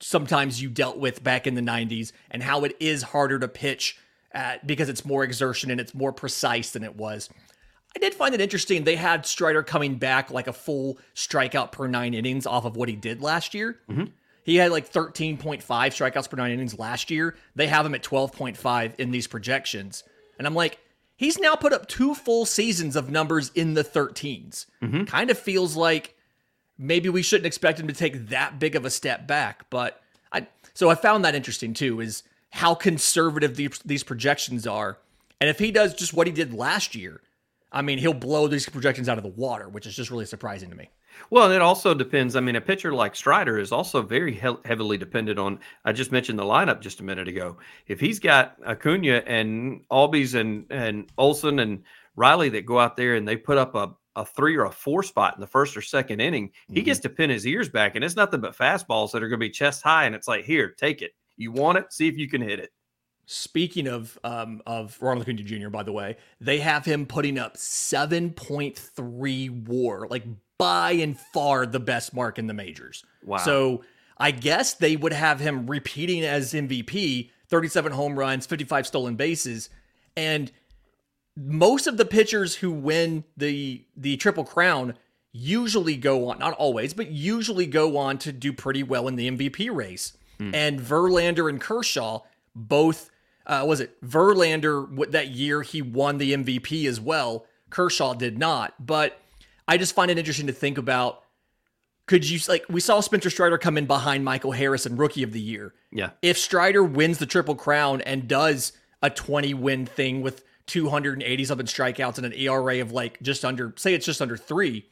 sometimes 0.00 0.60
you 0.62 0.68
dealt 0.68 0.98
with 0.98 1.22
back 1.22 1.46
in 1.46 1.54
the 1.54 1.60
90s 1.60 2.12
and 2.30 2.42
how 2.42 2.64
it 2.64 2.76
is 2.80 3.02
harder 3.02 3.38
to 3.38 3.48
pitch 3.48 3.98
at, 4.32 4.66
because 4.66 4.88
it's 4.88 5.04
more 5.04 5.24
exertion 5.24 5.70
and 5.70 5.80
it's 5.80 5.94
more 5.94 6.12
precise 6.12 6.70
than 6.70 6.84
it 6.84 6.96
was. 6.96 7.28
I 7.96 7.98
did 7.98 8.14
find 8.14 8.34
it 8.34 8.40
interesting. 8.40 8.84
They 8.84 8.96
had 8.96 9.26
Strider 9.26 9.62
coming 9.62 9.96
back 9.96 10.30
like 10.30 10.46
a 10.46 10.52
full 10.52 10.98
strikeout 11.14 11.72
per 11.72 11.88
nine 11.88 12.14
innings 12.14 12.46
off 12.46 12.64
of 12.64 12.76
what 12.76 12.88
he 12.88 12.96
did 12.96 13.22
last 13.22 13.54
year. 13.54 13.78
Mm-hmm. 13.88 14.04
He 14.44 14.56
had 14.56 14.70
like 14.70 14.90
13.5 14.90 15.62
strikeouts 15.62 16.30
per 16.30 16.36
nine 16.36 16.52
innings 16.52 16.78
last 16.78 17.10
year. 17.10 17.34
They 17.54 17.66
have 17.66 17.84
him 17.84 17.94
at 17.94 18.02
12.5 18.02 18.94
in 19.00 19.10
these 19.10 19.26
projections. 19.26 20.04
And 20.38 20.46
I'm 20.46 20.54
like, 20.54 20.78
he's 21.16 21.38
now 21.38 21.54
put 21.54 21.72
up 21.72 21.88
two 21.88 22.14
full 22.14 22.46
seasons 22.46 22.94
of 22.94 23.10
numbers 23.10 23.50
in 23.54 23.74
the 23.74 23.84
13s. 23.84 24.66
Mm-hmm. 24.82 25.04
Kind 25.04 25.30
of 25.30 25.38
feels 25.38 25.76
like 25.76 26.14
maybe 26.78 27.08
we 27.08 27.22
shouldn't 27.22 27.46
expect 27.46 27.80
him 27.80 27.88
to 27.88 27.94
take 27.94 28.28
that 28.28 28.58
big 28.58 28.76
of 28.76 28.84
a 28.84 28.90
step 28.90 29.26
back. 29.26 29.68
But 29.68 30.00
I 30.32 30.46
so 30.74 30.88
I 30.88 30.94
found 30.94 31.24
that 31.24 31.34
interesting 31.34 31.74
too, 31.74 32.00
is 32.00 32.22
how 32.50 32.74
conservative 32.74 33.56
these, 33.56 33.78
these 33.84 34.04
projections 34.04 34.66
are. 34.66 34.98
And 35.40 35.50
if 35.50 35.58
he 35.58 35.70
does 35.70 35.94
just 35.94 36.14
what 36.14 36.26
he 36.26 36.32
did 36.32 36.54
last 36.54 36.94
year, 36.94 37.20
I 37.70 37.82
mean, 37.82 37.98
he'll 37.98 38.14
blow 38.14 38.48
these 38.48 38.68
projections 38.68 39.08
out 39.08 39.18
of 39.18 39.24
the 39.24 39.30
water, 39.30 39.68
which 39.68 39.86
is 39.86 39.94
just 39.94 40.10
really 40.10 40.24
surprising 40.24 40.70
to 40.70 40.76
me. 40.76 40.88
Well, 41.30 41.50
it 41.50 41.60
also 41.60 41.94
depends. 41.94 42.36
I 42.36 42.40
mean, 42.40 42.56
a 42.56 42.60
pitcher 42.60 42.92
like 42.92 43.16
Strider 43.16 43.58
is 43.58 43.72
also 43.72 44.02
very 44.02 44.34
he- 44.34 44.56
heavily 44.64 44.96
dependent 44.96 45.38
on. 45.38 45.58
I 45.84 45.92
just 45.92 46.12
mentioned 46.12 46.38
the 46.38 46.44
lineup 46.44 46.80
just 46.80 47.00
a 47.00 47.04
minute 47.04 47.28
ago. 47.28 47.56
If 47.86 48.00
he's 48.00 48.18
got 48.20 48.56
Acuna 48.64 49.22
and 49.26 49.82
Albies 49.90 50.34
and 50.34 50.66
and 50.70 51.10
Olson 51.18 51.58
and 51.58 51.82
Riley 52.16 52.48
that 52.50 52.66
go 52.66 52.78
out 52.78 52.96
there 52.96 53.16
and 53.16 53.26
they 53.26 53.36
put 53.36 53.58
up 53.58 53.74
a 53.74 53.94
a 54.18 54.24
three 54.24 54.56
or 54.56 54.64
a 54.64 54.70
four 54.70 55.02
spot 55.04 55.34
in 55.36 55.40
the 55.40 55.46
first 55.46 55.76
or 55.76 55.80
second 55.80 56.20
inning, 56.20 56.50
he 56.66 56.74
mm-hmm. 56.74 56.84
gets 56.84 57.00
to 57.00 57.08
pin 57.08 57.30
his 57.30 57.46
ears 57.46 57.68
back, 57.68 57.94
and 57.94 58.04
it's 58.04 58.16
nothing 58.16 58.40
but 58.40 58.56
fastballs 58.56 59.12
that 59.12 59.22
are 59.22 59.28
going 59.28 59.38
to 59.40 59.46
be 59.46 59.50
chest 59.50 59.82
high, 59.82 60.04
and 60.04 60.14
it's 60.14 60.26
like, 60.26 60.44
here, 60.44 60.70
take 60.70 61.02
it. 61.02 61.12
You 61.36 61.52
want 61.52 61.78
it? 61.78 61.92
See 61.92 62.08
if 62.08 62.18
you 62.18 62.28
can 62.28 62.42
hit 62.42 62.58
it. 62.58 62.72
Speaking 63.26 63.86
of 63.86 64.18
um, 64.24 64.60
of 64.66 64.96
Ronald 65.00 65.22
Acuna 65.22 65.42
Jr., 65.42 65.68
by 65.68 65.84
the 65.84 65.92
way, 65.92 66.16
they 66.40 66.58
have 66.58 66.84
him 66.84 67.06
putting 67.06 67.38
up 67.38 67.56
seven 67.56 68.30
point 68.30 68.76
three 68.76 69.50
WAR, 69.50 70.08
like 70.08 70.24
by 70.58 70.92
and 70.92 71.16
far 71.32 71.64
the 71.66 71.78
best 71.78 72.12
mark 72.12 72.38
in 72.38 72.46
the 72.46 72.54
majors. 72.54 73.04
Wow! 73.22 73.36
So 73.36 73.84
I 74.16 74.30
guess 74.30 74.74
they 74.74 74.96
would 74.96 75.12
have 75.12 75.40
him 75.40 75.66
repeating 75.66 76.24
as 76.24 76.54
MVP, 76.54 77.30
thirty 77.48 77.68
seven 77.68 77.92
home 77.92 78.18
runs, 78.18 78.46
fifty 78.46 78.64
five 78.64 78.86
stolen 78.86 79.14
bases, 79.14 79.68
and 80.16 80.50
most 81.46 81.86
of 81.86 81.96
the 81.96 82.04
pitchers 82.04 82.56
who 82.56 82.70
win 82.70 83.24
the 83.36 83.84
the 83.96 84.16
triple 84.16 84.44
crown 84.44 84.94
usually 85.32 85.96
go 85.96 86.28
on 86.28 86.38
not 86.38 86.54
always 86.54 86.94
but 86.94 87.10
usually 87.10 87.66
go 87.66 87.96
on 87.96 88.18
to 88.18 88.32
do 88.32 88.52
pretty 88.52 88.82
well 88.82 89.06
in 89.06 89.16
the 89.16 89.30
MVP 89.30 89.74
race. 89.74 90.14
Hmm. 90.38 90.54
and 90.54 90.80
Verlander 90.80 91.48
and 91.48 91.60
Kershaw 91.60 92.20
both 92.54 93.10
uh, 93.46 93.64
was 93.66 93.80
it 93.80 94.00
Verlander 94.02 95.10
that 95.10 95.28
year 95.28 95.62
he 95.62 95.82
won 95.82 96.18
the 96.18 96.34
MVP 96.34 96.86
as 96.86 97.00
well. 97.00 97.46
Kershaw 97.70 98.14
did 98.14 98.38
not. 98.38 98.74
But 98.84 99.20
I 99.66 99.76
just 99.76 99.94
find 99.94 100.10
it 100.10 100.18
interesting 100.18 100.46
to 100.46 100.52
think 100.52 100.78
about 100.78 101.24
could 102.06 102.28
you 102.28 102.38
like 102.48 102.64
we 102.68 102.80
saw 102.80 103.00
Spencer 103.00 103.30
Strider 103.30 103.58
come 103.58 103.76
in 103.76 103.86
behind 103.86 104.24
Michael 104.24 104.52
Harrison 104.52 104.96
rookie 104.96 105.22
of 105.22 105.32
the 105.32 105.40
year. 105.40 105.74
Yeah. 105.90 106.10
If 106.22 106.38
Strider 106.38 106.84
wins 106.84 107.18
the 107.18 107.26
triple 107.26 107.54
crown 107.54 108.00
and 108.02 108.28
does 108.28 108.72
a 109.02 109.10
20 109.10 109.54
win 109.54 109.86
thing 109.86 110.22
with 110.22 110.44
280 110.68 111.44
something 111.44 111.66
strikeouts 111.66 112.18
and 112.18 112.26
an 112.26 112.32
ERA 112.34 112.80
of 112.80 112.92
like 112.92 113.20
just 113.22 113.44
under, 113.44 113.74
say 113.76 113.94
it's 113.94 114.06
just 114.06 114.22
under 114.22 114.36
three. 114.36 114.86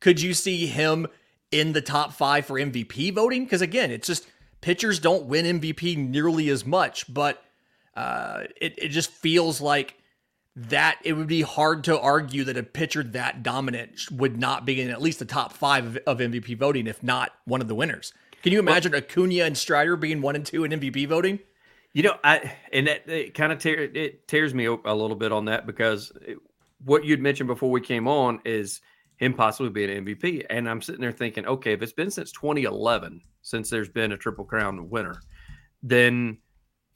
Could 0.00 0.20
you 0.20 0.34
see 0.34 0.66
him 0.66 1.06
in 1.50 1.72
the 1.72 1.80
top 1.80 2.12
five 2.12 2.44
for 2.44 2.54
MVP 2.54 3.14
voting? 3.14 3.44
Because 3.44 3.62
again, 3.62 3.90
it's 3.90 4.06
just 4.06 4.26
pitchers 4.60 4.98
don't 4.98 5.26
win 5.26 5.60
MVP 5.60 5.96
nearly 5.96 6.48
as 6.50 6.66
much, 6.66 7.12
but 7.12 7.42
uh, 7.94 8.44
it, 8.60 8.74
it 8.78 8.88
just 8.88 9.10
feels 9.10 9.60
like 9.60 9.96
that 10.56 10.98
it 11.04 11.12
would 11.12 11.26
be 11.26 11.42
hard 11.42 11.84
to 11.84 11.98
argue 12.00 12.44
that 12.44 12.56
a 12.56 12.62
pitcher 12.62 13.02
that 13.02 13.42
dominant 13.42 14.10
would 14.10 14.38
not 14.38 14.64
be 14.64 14.80
in 14.80 14.90
at 14.90 15.02
least 15.02 15.18
the 15.18 15.24
top 15.24 15.52
five 15.52 15.86
of, 15.86 15.96
of 16.06 16.18
MVP 16.18 16.56
voting, 16.56 16.86
if 16.86 17.02
not 17.02 17.32
one 17.44 17.60
of 17.60 17.68
the 17.68 17.74
winners. 17.74 18.12
Can 18.42 18.52
you 18.52 18.58
imagine 18.58 18.92
well, 18.92 19.02
Acuna 19.02 19.44
and 19.44 19.56
Strider 19.56 19.96
being 19.96 20.22
one 20.22 20.34
and 20.34 20.46
two 20.46 20.64
in 20.64 20.70
MVP 20.72 21.08
voting? 21.08 21.40
You 21.96 22.02
know, 22.02 22.18
I 22.22 22.52
and 22.74 22.88
that 22.88 23.08
it 23.08 23.32
kind 23.32 23.52
of 23.52 23.58
tear, 23.58 23.84
it 23.84 24.28
tears 24.28 24.52
me 24.52 24.66
a 24.66 24.94
little 24.94 25.16
bit 25.16 25.32
on 25.32 25.46
that 25.46 25.66
because 25.66 26.12
it, 26.20 26.36
what 26.84 27.06
you'd 27.06 27.22
mentioned 27.22 27.46
before 27.46 27.70
we 27.70 27.80
came 27.80 28.06
on 28.06 28.38
is 28.44 28.82
him 29.16 29.32
possibly 29.32 29.70
being 29.70 30.04
MVP, 30.04 30.44
and 30.50 30.68
I'm 30.68 30.82
sitting 30.82 31.00
there 31.00 31.10
thinking, 31.10 31.46
okay, 31.46 31.72
if 31.72 31.80
it's 31.80 31.94
been 31.94 32.10
since 32.10 32.32
2011 32.32 33.22
since 33.40 33.70
there's 33.70 33.88
been 33.88 34.12
a 34.12 34.16
Triple 34.18 34.44
Crown 34.44 34.90
winner, 34.90 35.22
then 35.82 36.36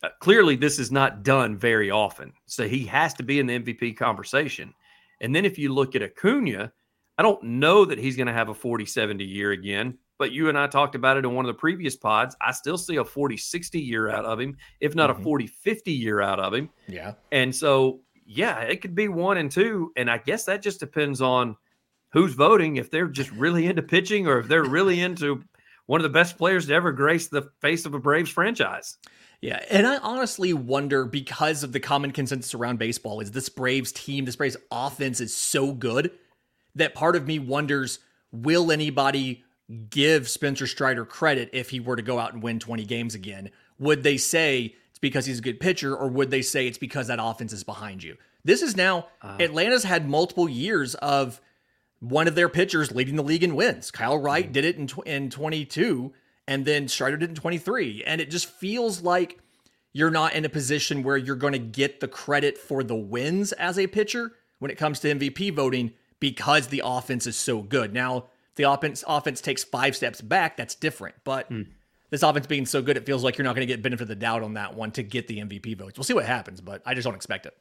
uh, 0.03 0.11
clearly 0.21 0.55
this 0.55 0.79
is 0.79 0.93
not 0.93 1.23
done 1.23 1.57
very 1.57 1.91
often. 1.91 2.35
So 2.45 2.69
he 2.69 2.85
has 2.85 3.15
to 3.15 3.23
be 3.23 3.39
in 3.39 3.47
the 3.47 3.59
MVP 3.59 3.97
conversation. 3.97 4.75
And 5.23 5.35
then 5.35 5.47
if 5.47 5.59
you 5.59 5.73
look 5.73 5.97
at 5.97 6.03
Acuna, 6.03 6.75
I 7.17 7.23
don't 7.23 7.43
know 7.43 7.87
that 7.87 7.97
he's 7.97 8.19
going 8.19 8.27
to 8.27 8.35
have 8.35 8.51
a 8.51 8.55
40 8.55 8.85
70 8.85 9.25
year 9.25 9.53
again, 9.53 9.97
but 10.21 10.33
you 10.33 10.51
and 10.51 10.59
I 10.59 10.67
talked 10.67 10.95
about 10.95 11.17
it 11.17 11.25
in 11.25 11.35
one 11.35 11.47
of 11.47 11.49
the 11.49 11.59
previous 11.59 11.97
pods. 11.97 12.37
I 12.43 12.53
still 12.53 12.77
see 12.77 12.97
a 12.97 13.05
40 13.05 13.39
60 13.39 13.81
year 13.81 14.11
out 14.11 14.27
of 14.27 14.39
him, 14.39 14.59
if 14.79 14.95
not 14.95 15.09
mm-hmm. 15.09 15.23
a 15.23 15.25
40 15.25 15.47
50 15.47 15.93
year 15.93 16.21
out 16.21 16.39
of 16.39 16.53
him. 16.53 16.69
Yeah. 16.87 17.15
And 17.33 17.57
so, 17.57 18.03
yeah, 18.27 18.61
it 18.61 18.83
could 18.83 18.95
be 18.95 19.09
one 19.09 19.39
and 19.39 19.51
two. 19.51 19.93
And 19.97 20.11
I 20.11 20.19
guess 20.19 20.45
that 20.45 20.61
just 20.61 20.79
depends 20.79 21.23
on 21.23 21.57
who's 22.13 22.35
voting, 22.35 22.77
if 22.77 22.91
they're 22.91 23.09
just 23.09 23.31
really 23.31 23.67
into 23.67 23.81
pitching 23.81 24.29
or 24.29 24.41
if 24.41 24.47
they're 24.47 24.63
really 24.63 25.01
into 25.07 25.43
one 25.87 26.01
of 26.01 26.03
the 26.03 26.11
best 26.11 26.37
players 26.37 26.67
to 26.67 26.75
ever 26.75 26.93
grace 26.93 27.29
the 27.29 27.49
face 27.63 27.87
of 27.87 27.95
a 27.95 27.99
Braves 27.99 28.31
franchise. 28.31 28.99
Yeah, 29.41 29.65
and 29.71 29.87
I 29.87 29.97
honestly 29.99 30.53
wonder 30.53 31.07
because 31.07 31.63
of 31.63 31.73
the 31.73 31.81
common 31.81 32.11
consensus 32.13 32.55
around 32.55 32.79
baseball 32.79 33.21
is 33.21 33.31
this 33.31 33.49
Braves 33.49 33.91
team, 33.91 34.27
this 34.27 34.37
Braves 34.37 34.59
offense 34.71 35.19
is 35.19 35.35
so 35.35 35.73
good 35.73 36.11
that 36.75 36.95
part 36.95 37.17
of 37.17 37.27
me 37.27 37.39
wonders 37.39 38.01
will 38.33 38.71
anybody 38.71 39.45
give 39.91 40.29
Spencer 40.29 40.67
Strider 40.67 41.05
credit 41.05 41.51
if 41.53 41.71
he 41.71 41.81
were 41.81 41.97
to 41.97 42.03
go 42.03 42.19
out 42.19 42.33
and 42.33 42.43
win 42.43 42.59
20 42.59 42.85
games 42.85 43.15
again? 43.15 43.51
Would 43.79 44.03
they 44.03 44.17
say 44.17 44.75
it's 44.91 44.99
because 44.99 45.27
he's 45.27 45.39
a 45.39 45.43
good 45.43 45.61
pitcher 45.61 45.97
or 45.97 46.09
would 46.09 46.31
they 46.31 46.43
say 46.43 46.67
it's 46.67 46.79
because 46.79 47.07
that 47.07 47.19
offense 47.21 47.53
is 47.53 47.65
behind 47.65 48.03
you? 48.03 48.17
This 48.45 48.63
is 48.63 48.77
now 48.77 49.07
uh, 49.23 49.37
Atlanta's 49.41 49.85
had 49.85 50.09
multiple 50.09 50.49
years 50.49 50.95
of 50.97 51.41
one 52.01 52.27
of 52.27 52.35
their 52.35 52.49
pitchers 52.49 52.93
leading 52.93 53.17
the 53.17 53.23
league 53.23 53.45
in 53.45 53.55
wins. 53.55 53.91
Kyle 53.91 54.19
Wright 54.19 54.45
mm-hmm. 54.45 54.53
did 54.53 54.65
it 54.65 54.77
in 54.77 54.87
tw- 54.87 55.07
in 55.07 55.31
22 55.31 56.13
and 56.49 56.65
then 56.65 56.89
Strider 56.89 57.17
did 57.17 57.29
in 57.31 57.35
23 57.35 58.05
and 58.05 58.21
it 58.21 58.31
just 58.31 58.47
feels 58.47 59.03
like 59.03 59.39
you're 59.93 60.11
not 60.11 60.35
in 60.35 60.45
a 60.45 60.49
position 60.49 61.03
where 61.03 61.17
you're 61.17 61.37
going 61.37 61.53
to 61.53 61.59
get 61.59 62.01
the 62.01 62.09
credit 62.09 62.57
for 62.57 62.83
the 62.83 62.97
wins 62.97 63.53
as 63.53 63.79
a 63.79 63.87
pitcher 63.87 64.33
when 64.59 64.71
it 64.71 64.79
comes 64.79 65.01
to 65.01 65.15
MVP 65.15 65.55
voting 65.55 65.93
because 66.21 66.69
the 66.69 66.83
offense 66.85 67.27
is 67.27 67.37
so 67.37 67.63
good. 67.63 67.93
Now, 67.93 68.27
the 68.61 68.71
offense 68.71 69.03
offense 69.07 69.41
takes 69.41 69.65
five 69.65 69.97
steps 69.97 70.21
back, 70.21 70.57
that's 70.57 70.75
different. 70.75 71.15
But 71.25 71.51
mm. 71.51 71.67
this 72.11 72.23
offense 72.23 72.47
being 72.47 72.67
so 72.67 72.83
good, 72.83 72.97
it 72.97 73.07
feels 73.07 73.25
like 73.25 73.39
you're 73.39 73.45
not 73.45 73.57
going 73.57 73.67
to 73.67 73.73
get 73.73 73.83
benefit 73.83 74.03
of 74.03 74.09
the 74.09 74.15
doubt 74.15 74.43
on 74.43 74.55
that 74.55 74.75
one 74.75 74.91
to 74.93 75.03
get 75.03 75.27
the 75.27 75.39
MVP 75.39 75.79
votes. 75.79 75.99
We'll 75.99 76.05
see 76.05 76.15
what 76.15 76.27
happens, 76.27 76.61
but 76.61 76.83
I 76.85 76.95
just 76.95 77.05
don't 77.05 77.15
expect 77.15 77.47
it. 77.47 77.57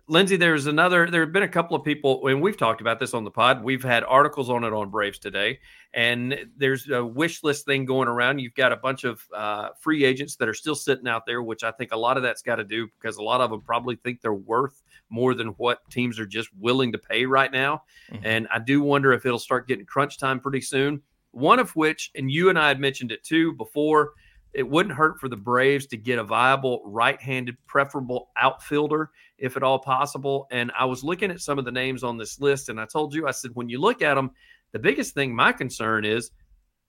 Lindsay, 0.08 0.38
there's 0.38 0.68
another, 0.68 1.10
there 1.10 1.22
have 1.22 1.34
been 1.34 1.44
a 1.44 1.50
couple 1.50 1.76
of 1.76 1.84
people, 1.84 2.26
and 2.28 2.42
we've 2.42 2.56
talked 2.56 2.80
about 2.80 3.00
this 3.00 3.14
on 3.14 3.26
the 3.26 3.32
pod. 3.32 3.62
We've 3.64 3.84
had 3.84 4.04
articles 4.06 4.50
on 4.50 4.64
it 4.64 4.72
on 4.72 4.90
Braves 4.90 5.20
today, 5.20 5.60
and 5.94 6.38
there's 6.56 6.90
a 6.90 7.06
wish 7.06 7.44
list 7.44 7.66
thing 7.66 7.84
going 7.84 8.08
around. 8.08 8.40
You've 8.40 8.56
got 8.56 8.72
a 8.72 8.78
bunch 8.78 9.04
of 9.04 9.22
uh, 9.36 9.70
free 9.80 10.06
agents 10.06 10.38
that 10.38 10.48
are 10.48 10.54
still 10.54 10.76
sitting 10.76 11.08
out 11.08 11.26
there, 11.26 11.44
which 11.44 11.64
I 11.64 11.72
think 11.72 11.92
a 11.92 11.98
lot 11.98 12.16
of 12.16 12.24
that's 12.24 12.42
got 12.42 12.56
to 12.56 12.64
do 12.64 12.88
because 13.00 13.18
a 13.18 13.24
lot 13.24 13.42
of 13.42 13.50
them 13.50 13.62
probably 13.62 13.98
think 13.98 14.22
they're 14.22 14.34
worth 14.34 14.82
more 15.10 15.34
than 15.34 15.50
what 15.58 15.80
teams 15.90 16.20
are 16.20 16.26
just 16.26 16.50
willing 16.58 16.94
to 16.94 16.98
pay 16.98 17.26
right 17.26 17.52
now. 17.52 17.84
Mm-hmm. 18.12 18.26
And 18.26 18.48
I 18.54 18.60
do 18.60 18.82
wonder 18.82 19.12
if 19.12 19.26
it'll 19.26 19.40
start 19.40 19.68
getting 19.68 19.86
crunch 19.86 20.18
time 20.18 20.40
pretty 20.40 20.62
soon. 20.62 21.02
One 21.32 21.60
of 21.60 21.76
which, 21.76 22.12
and 22.16 22.32
you 22.32 22.50
and 22.50 22.58
I 22.58 22.70
had 22.70 22.80
mentioned 22.80 23.12
it 23.12 23.24
too 23.24 23.54
before, 23.54 24.14
it 24.54 24.68
wouldn't 24.68 24.96
hurt 24.96 25.20
for 25.20 25.30
the 25.30 25.38
Braves 25.38 25.88
to 25.88 25.98
get 25.98 26.20
a 26.20 26.24
viable 26.24 26.82
right-handed, 26.86 27.56
preferable 27.68 28.30
outfielder 28.38 29.10
if 29.38 29.58
at 29.58 29.64
all 29.64 29.80
possible. 29.80 30.48
And 30.52 30.72
I 30.78 30.86
was 30.86 31.04
looking 31.04 31.32
at 31.32 31.42
some 31.42 31.58
of 31.58 31.66
the 31.66 31.72
names 31.72 32.04
on 32.04 32.18
this 32.18 32.40
list, 32.40 32.70
and 32.70 32.80
I 32.80 32.86
told 32.86 33.14
you, 33.14 33.28
I 33.28 33.32
said, 33.32 33.52
when 33.54 33.70
you 33.70 33.80
look 33.80 34.02
at 34.02 34.16
them, 34.16 34.32
the 34.72 34.80
biggest 34.80 35.14
thing, 35.14 35.36
my 35.36 35.52
concern 35.52 36.06
is 36.06 36.32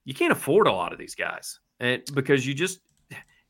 you 0.04 0.14
can't 0.14 0.32
afford 0.32 0.66
a 0.66 0.72
lot 0.72 0.92
of 0.92 0.98
these 0.98 1.14
guys, 1.14 1.60
and 1.80 2.02
because 2.14 2.46
you 2.46 2.54
just, 2.54 2.80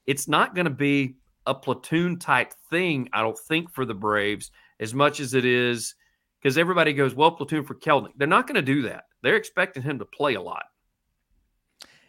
it's 0.07 0.29
not 0.29 0.55
going 0.55 0.65
to 0.67 0.71
be 0.71 1.17
a 1.47 1.55
platoon 1.55 2.19
type 2.19 2.53
thing. 2.71 3.09
I 3.13 3.21
don't 3.21 3.39
think 3.39 3.71
for 3.71 3.85
the 3.85 3.95
Braves 3.95 4.51
as 4.81 4.95
much 4.95 5.21
as 5.21 5.35
it 5.35 5.45
is 5.45 5.95
because 6.41 6.59
everybody 6.59 6.93
goes, 6.93 7.15
well, 7.15 7.33
platoon 7.33 7.65
for 7.65 7.75
Kelenic. 7.75 8.13
They're 8.17 8.27
not 8.29 8.47
going 8.47 8.57
to 8.57 8.63
do 8.63 8.83
that. 8.83 9.05
They're 9.23 9.37
expecting 9.37 9.83
him 9.83 9.99
to 9.99 10.05
play 10.05 10.35
a 10.35 10.41
lot. 10.41 10.65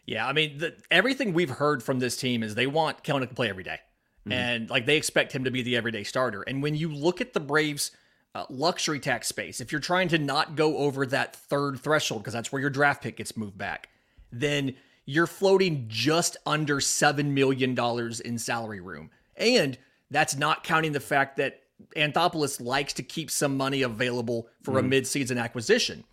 Yeah, 0.05 0.27
I 0.27 0.33
mean, 0.33 0.57
the, 0.57 0.75
everything 0.91 1.33
we've 1.33 1.49
heard 1.49 1.81
from 1.81 1.99
this 1.99 2.17
team 2.17 2.43
is 2.43 2.55
they 2.55 2.67
want 2.67 3.03
Kelenic 3.03 3.29
to 3.29 3.35
play 3.35 3.49
every 3.49 3.63
day. 3.63 3.79
Mm-hmm. 4.23 4.31
and 4.31 4.69
like 4.69 4.85
they 4.85 4.95
expect 4.95 5.33
him 5.33 5.43
to 5.43 5.51
be 5.51 5.63
the 5.63 5.75
everyday 5.75 6.05
starter. 6.05 6.43
And 6.43 6.63
when 6.63 6.75
you 6.75 6.93
look 6.93 7.19
at 7.19 7.33
the 7.33 7.41
Braves' 7.41 7.91
uh, 8.33 8.45
luxury 8.49 9.01
tax 9.01 9.27
space, 9.27 9.59
if 9.59 9.73
you're 9.73 9.81
trying 9.81 10.07
to 10.09 10.17
not 10.17 10.55
go 10.55 10.77
over 10.77 11.05
that 11.07 11.35
third 11.35 11.77
threshold 11.77 12.21
because 12.21 12.31
that's 12.31 12.49
where 12.49 12.61
your 12.61 12.69
draft 12.69 13.03
pick 13.03 13.17
gets 13.17 13.35
moved 13.35 13.57
back, 13.57 13.89
then 14.31 14.75
you're 15.05 15.27
floating 15.27 15.87
just 15.89 16.37
under 16.45 16.79
seven 16.79 17.33
million 17.33 17.75
dollars 17.75 18.21
in 18.21 18.37
salary 18.37 18.79
room, 18.79 19.09
and 19.35 19.77
that's 20.09 20.37
not 20.37 20.63
counting 20.63 20.93
the 20.93 21.01
fact 21.01 21.35
that 21.35 21.59
Anthopoulos 21.97 22.61
likes 22.61 22.93
to 22.93 23.03
keep 23.03 23.29
some 23.29 23.57
money 23.57 23.81
available 23.81 24.47
for 24.61 24.75
mm-hmm. 24.75 24.93
a 24.93 25.01
midseason 25.01 25.37
acquisition. 25.37 26.05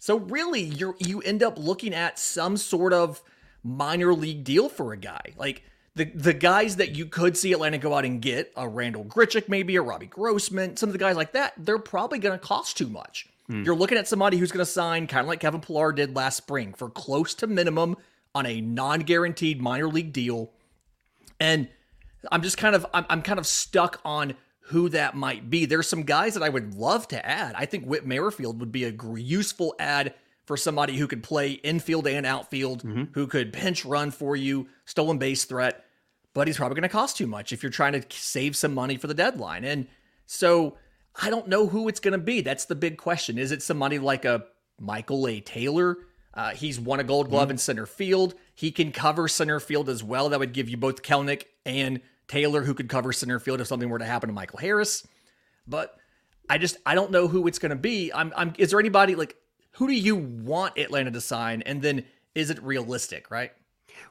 So 0.00 0.20
really, 0.20 0.62
you 0.62 0.96
you 1.00 1.20
end 1.20 1.42
up 1.42 1.58
looking 1.58 1.92
at 1.92 2.18
some 2.18 2.56
sort 2.56 2.94
of 2.94 3.22
minor 3.62 4.14
league 4.14 4.44
deal 4.44 4.68
for 4.68 4.92
a 4.92 4.96
guy. 4.96 5.20
Like 5.36 5.62
the 5.94 6.04
the 6.04 6.32
guys 6.32 6.76
that 6.76 6.96
you 6.96 7.06
could 7.06 7.36
see 7.36 7.52
Atlanta 7.52 7.78
go 7.78 7.94
out 7.94 8.04
and 8.04 8.22
get, 8.22 8.52
a 8.56 8.68
Randal 8.68 9.04
Grichuk, 9.04 9.48
maybe 9.48 9.76
a 9.76 9.82
Robbie 9.82 10.06
Grossman, 10.06 10.76
some 10.76 10.88
of 10.88 10.92
the 10.92 10.98
guys 10.98 11.16
like 11.16 11.32
that, 11.32 11.54
they're 11.58 11.78
probably 11.78 12.18
going 12.18 12.38
to 12.38 12.44
cost 12.44 12.76
too 12.76 12.88
much. 12.88 13.28
Hmm. 13.48 13.64
You're 13.64 13.76
looking 13.76 13.98
at 13.98 14.08
somebody 14.08 14.36
who's 14.36 14.52
going 14.52 14.64
to 14.64 14.70
sign 14.70 15.06
kind 15.06 15.22
of 15.22 15.28
like 15.28 15.40
Kevin 15.40 15.60
Pillar 15.60 15.92
did 15.92 16.14
last 16.14 16.36
spring 16.36 16.72
for 16.74 16.88
close 16.88 17.34
to 17.34 17.46
minimum 17.46 17.96
on 18.34 18.46
a 18.46 18.60
non-guaranteed 18.60 19.60
minor 19.60 19.88
league 19.88 20.12
deal, 20.12 20.52
and 21.40 21.68
I'm 22.30 22.42
just 22.42 22.58
kind 22.58 22.74
of 22.74 22.86
I'm, 22.94 23.06
I'm 23.08 23.22
kind 23.22 23.38
of 23.38 23.46
stuck 23.46 24.00
on 24.04 24.34
who 24.68 24.90
that 24.90 25.16
might 25.16 25.48
be. 25.48 25.64
There's 25.64 25.88
some 25.88 26.02
guys 26.02 26.34
that 26.34 26.42
I 26.42 26.48
would 26.50 26.74
love 26.74 27.08
to 27.08 27.26
add. 27.26 27.54
I 27.56 27.64
think 27.64 27.84
Whit 27.84 28.06
Merrifield 28.06 28.60
would 28.60 28.70
be 28.70 28.84
a 28.84 28.94
useful 29.16 29.74
add 29.78 30.14
for 30.48 30.56
somebody 30.56 30.96
who 30.96 31.06
could 31.06 31.22
play 31.22 31.52
infield 31.52 32.08
and 32.08 32.24
outfield, 32.24 32.82
mm-hmm. 32.82 33.04
who 33.12 33.26
could 33.26 33.52
pinch 33.52 33.84
run 33.84 34.10
for 34.10 34.34
you, 34.34 34.66
stolen 34.86 35.18
base 35.18 35.44
threat, 35.44 35.84
but 36.32 36.46
he's 36.46 36.56
probably 36.56 36.74
going 36.74 36.88
to 36.88 36.88
cost 36.88 37.18
too 37.18 37.26
much 37.26 37.52
if 37.52 37.62
you're 37.62 37.70
trying 37.70 37.92
to 37.92 38.02
save 38.08 38.56
some 38.56 38.72
money 38.72 38.96
for 38.96 39.08
the 39.08 39.14
deadline. 39.14 39.62
And 39.62 39.86
so 40.24 40.78
I 41.20 41.28
don't 41.28 41.48
know 41.48 41.66
who 41.66 41.86
it's 41.86 42.00
going 42.00 42.12
to 42.12 42.18
be. 42.18 42.40
That's 42.40 42.64
the 42.64 42.74
big 42.74 42.96
question. 42.96 43.36
Is 43.36 43.52
it 43.52 43.62
somebody 43.62 43.98
like 43.98 44.24
a 44.24 44.46
Michael 44.80 45.28
A. 45.28 45.40
Taylor? 45.40 45.98
Uh, 46.32 46.54
he's 46.54 46.80
won 46.80 46.98
a 46.98 47.04
gold 47.04 47.28
glove 47.28 47.48
mm-hmm. 47.48 47.52
in 47.52 47.58
center 47.58 47.84
field. 47.84 48.32
He 48.54 48.70
can 48.70 48.90
cover 48.90 49.28
center 49.28 49.60
field 49.60 49.90
as 49.90 50.02
well. 50.02 50.30
That 50.30 50.38
would 50.38 50.54
give 50.54 50.70
you 50.70 50.78
both 50.78 51.02
Kelenic 51.02 51.44
and 51.66 52.00
Taylor, 52.26 52.62
who 52.62 52.72
could 52.72 52.88
cover 52.88 53.12
center 53.12 53.38
field 53.38 53.60
if 53.60 53.66
something 53.66 53.90
were 53.90 53.98
to 53.98 54.06
happen 54.06 54.28
to 54.28 54.34
Michael 54.34 54.60
Harris. 54.60 55.06
But 55.66 55.94
I 56.48 56.56
just 56.56 56.78
I 56.86 56.94
don't 56.94 57.10
know 57.10 57.28
who 57.28 57.46
it's 57.48 57.58
going 57.58 57.70
to 57.70 57.76
be. 57.76 58.10
I'm, 58.14 58.32
I'm 58.34 58.54
is 58.56 58.70
there 58.70 58.80
anybody 58.80 59.14
like 59.14 59.36
who 59.78 59.86
do 59.86 59.94
you 59.94 60.16
want 60.16 60.76
Atlanta 60.76 61.12
to 61.12 61.20
sign? 61.20 61.62
And 61.62 61.80
then 61.80 62.04
is 62.34 62.50
it 62.50 62.60
realistic, 62.64 63.30
right? 63.30 63.52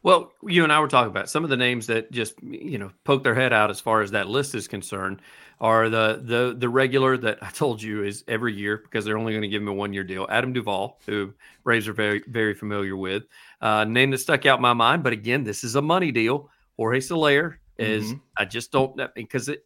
Well, 0.02 0.32
you 0.42 0.64
and 0.64 0.72
I 0.72 0.80
were 0.80 0.88
talking 0.88 1.12
about 1.12 1.30
some 1.30 1.44
of 1.44 1.50
the 1.50 1.58
names 1.58 1.88
that 1.88 2.10
just 2.10 2.42
you 2.42 2.78
know 2.78 2.92
poke 3.04 3.24
their 3.24 3.36
head 3.36 3.52
out 3.52 3.70
as 3.70 3.82
far 3.82 4.02
as 4.02 4.12
that 4.12 4.30
list 4.30 4.56
is 4.56 4.68
concerned 4.68 5.22
are 5.60 5.90
the 5.90 6.22
the 6.24 6.56
the 6.58 6.70
regular 6.70 7.18
that 7.18 7.40
I 7.42 7.50
told 7.50 7.82
you 7.82 8.04
is 8.04 8.24
every 8.30 8.54
year 8.54 8.78
because 8.78 9.04
they're 9.04 9.18
only 9.18 9.34
going 9.34 9.42
to 9.42 9.50
give 9.50 9.62
him 9.62 9.68
a 9.68 9.74
one 9.74 9.94
year 9.94 10.06
deal. 10.06 10.26
Adam 10.30 10.54
Duvall, 10.54 11.00
who 11.06 11.34
Braves 11.64 11.88
are 11.88 11.94
very 11.94 12.24
very 12.28 12.54
familiar 12.54 12.96
with, 12.96 13.24
uh, 13.62 13.84
name 13.84 14.12
that 14.12 14.20
stuck 14.20 14.46
out 14.46 14.60
in 14.60 14.62
my 14.62 14.74
mind. 14.74 15.04
But 15.04 15.14
again, 15.14 15.44
this 15.44 15.66
is 15.66 15.76
a 15.76 15.82
money 15.82 16.14
deal. 16.14 16.50
Jorge 16.78 17.02
Soler 17.02 17.60
is 17.78 18.06
mm-hmm. 18.06 18.20
I 18.38 18.46
just 18.46 18.72
don't 18.72 19.00
because 19.16 19.50
it 19.50 19.66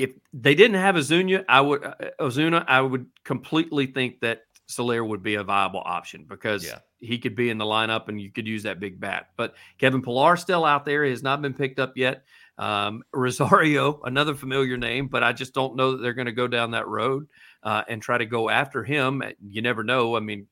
if 0.00 0.10
they 0.32 0.54
didn't 0.54 0.76
have 0.76 0.94
Ozuna, 0.94 1.44
I 1.48 1.60
would 1.60 1.84
uh, 1.84 1.94
Ozuna, 2.18 2.64
I 2.66 2.80
would 2.80 3.06
completely 3.24 3.86
think 3.86 4.20
that 4.20 4.44
Soler 4.66 5.04
would 5.04 5.22
be 5.22 5.34
a 5.34 5.44
viable 5.44 5.82
option 5.84 6.24
because 6.28 6.64
yeah. 6.64 6.78
he 7.00 7.18
could 7.18 7.36
be 7.36 7.50
in 7.50 7.58
the 7.58 7.64
lineup 7.64 8.08
and 8.08 8.20
you 8.20 8.30
could 8.30 8.46
use 8.46 8.62
that 8.62 8.80
big 8.80 8.98
bat. 8.98 9.28
But 9.36 9.54
Kevin 9.78 10.00
Pillar 10.00 10.36
still 10.36 10.64
out 10.64 10.84
there. 10.84 11.04
He 11.04 11.10
has 11.10 11.22
not 11.22 11.42
been 11.42 11.54
picked 11.54 11.78
up 11.78 11.96
yet. 11.96 12.24
Um, 12.56 13.02
Rosario, 13.12 14.00
another 14.04 14.34
familiar 14.34 14.76
name, 14.76 15.08
but 15.08 15.22
I 15.22 15.32
just 15.32 15.52
don't 15.52 15.76
know 15.76 15.92
that 15.92 15.98
they're 15.98 16.14
going 16.14 16.26
to 16.26 16.32
go 16.32 16.48
down 16.48 16.70
that 16.70 16.88
road. 16.88 17.28
uh, 17.62 17.82
and 17.88 18.00
try 18.00 18.18
to 18.18 18.26
go 18.26 18.48
after 18.48 18.82
him. 18.82 19.22
You 19.46 19.62
never 19.62 19.84
know. 19.84 20.16
I 20.16 20.20
mean, 20.20 20.46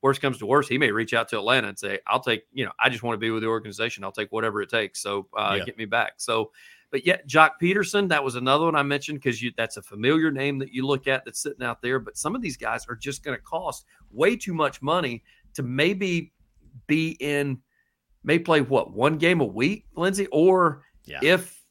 worst 0.00 0.20
comes 0.20 0.38
to 0.38 0.46
worst, 0.46 0.68
he 0.68 0.78
may 0.78 0.90
reach 0.90 1.14
out 1.14 1.28
to 1.30 1.38
Atlanta 1.38 1.68
and 1.68 1.78
say, 1.78 2.00
"I'll 2.06 2.20
take, 2.20 2.44
you 2.52 2.64
know, 2.64 2.72
I 2.78 2.88
just 2.88 3.02
want 3.02 3.14
to 3.14 3.18
be 3.18 3.30
with 3.30 3.42
the 3.42 3.48
organization. 3.48 4.04
I'll 4.04 4.12
take 4.12 4.30
whatever 4.32 4.62
it 4.62 4.70
takes. 4.70 5.00
So 5.00 5.28
uh, 5.36 5.56
yeah. 5.58 5.64
get 5.64 5.78
me 5.78 5.84
back." 5.84 6.14
So, 6.18 6.52
but 6.92 7.06
yet, 7.06 7.26
Joc 7.26 7.52
Pederson, 7.60 8.06
that 8.10 8.22
was 8.22 8.34
another 8.34 8.66
one 8.66 8.76
I 8.76 8.82
mentioned 8.82 9.20
because 9.20 9.42
that's 9.56 9.78
a 9.78 9.82
familiar 9.82 10.30
name 10.30 10.58
that 10.58 10.74
you 10.74 10.86
look 10.86 11.08
at 11.08 11.24
that's 11.24 11.40
sitting 11.40 11.64
out 11.64 11.80
there. 11.80 11.98
But 11.98 12.18
some 12.18 12.36
of 12.36 12.42
these 12.42 12.58
guys 12.58 12.86
are 12.86 12.94
just 12.94 13.24
going 13.24 13.36
to 13.36 13.42
cost 13.42 13.86
way 14.10 14.36
too 14.36 14.52
much 14.52 14.82
money 14.82 15.24
to 15.54 15.62
maybe 15.62 16.34
be 16.86 17.16
in, 17.18 17.58
may 18.24 18.38
play 18.38 18.60
what 18.60 18.92
one 18.92 19.16
game 19.16 19.40
a 19.40 19.44
week, 19.44 19.86
Lindsay, 19.96 20.26
or 20.26 20.84
yeah. 21.06 21.20
if 21.22 21.64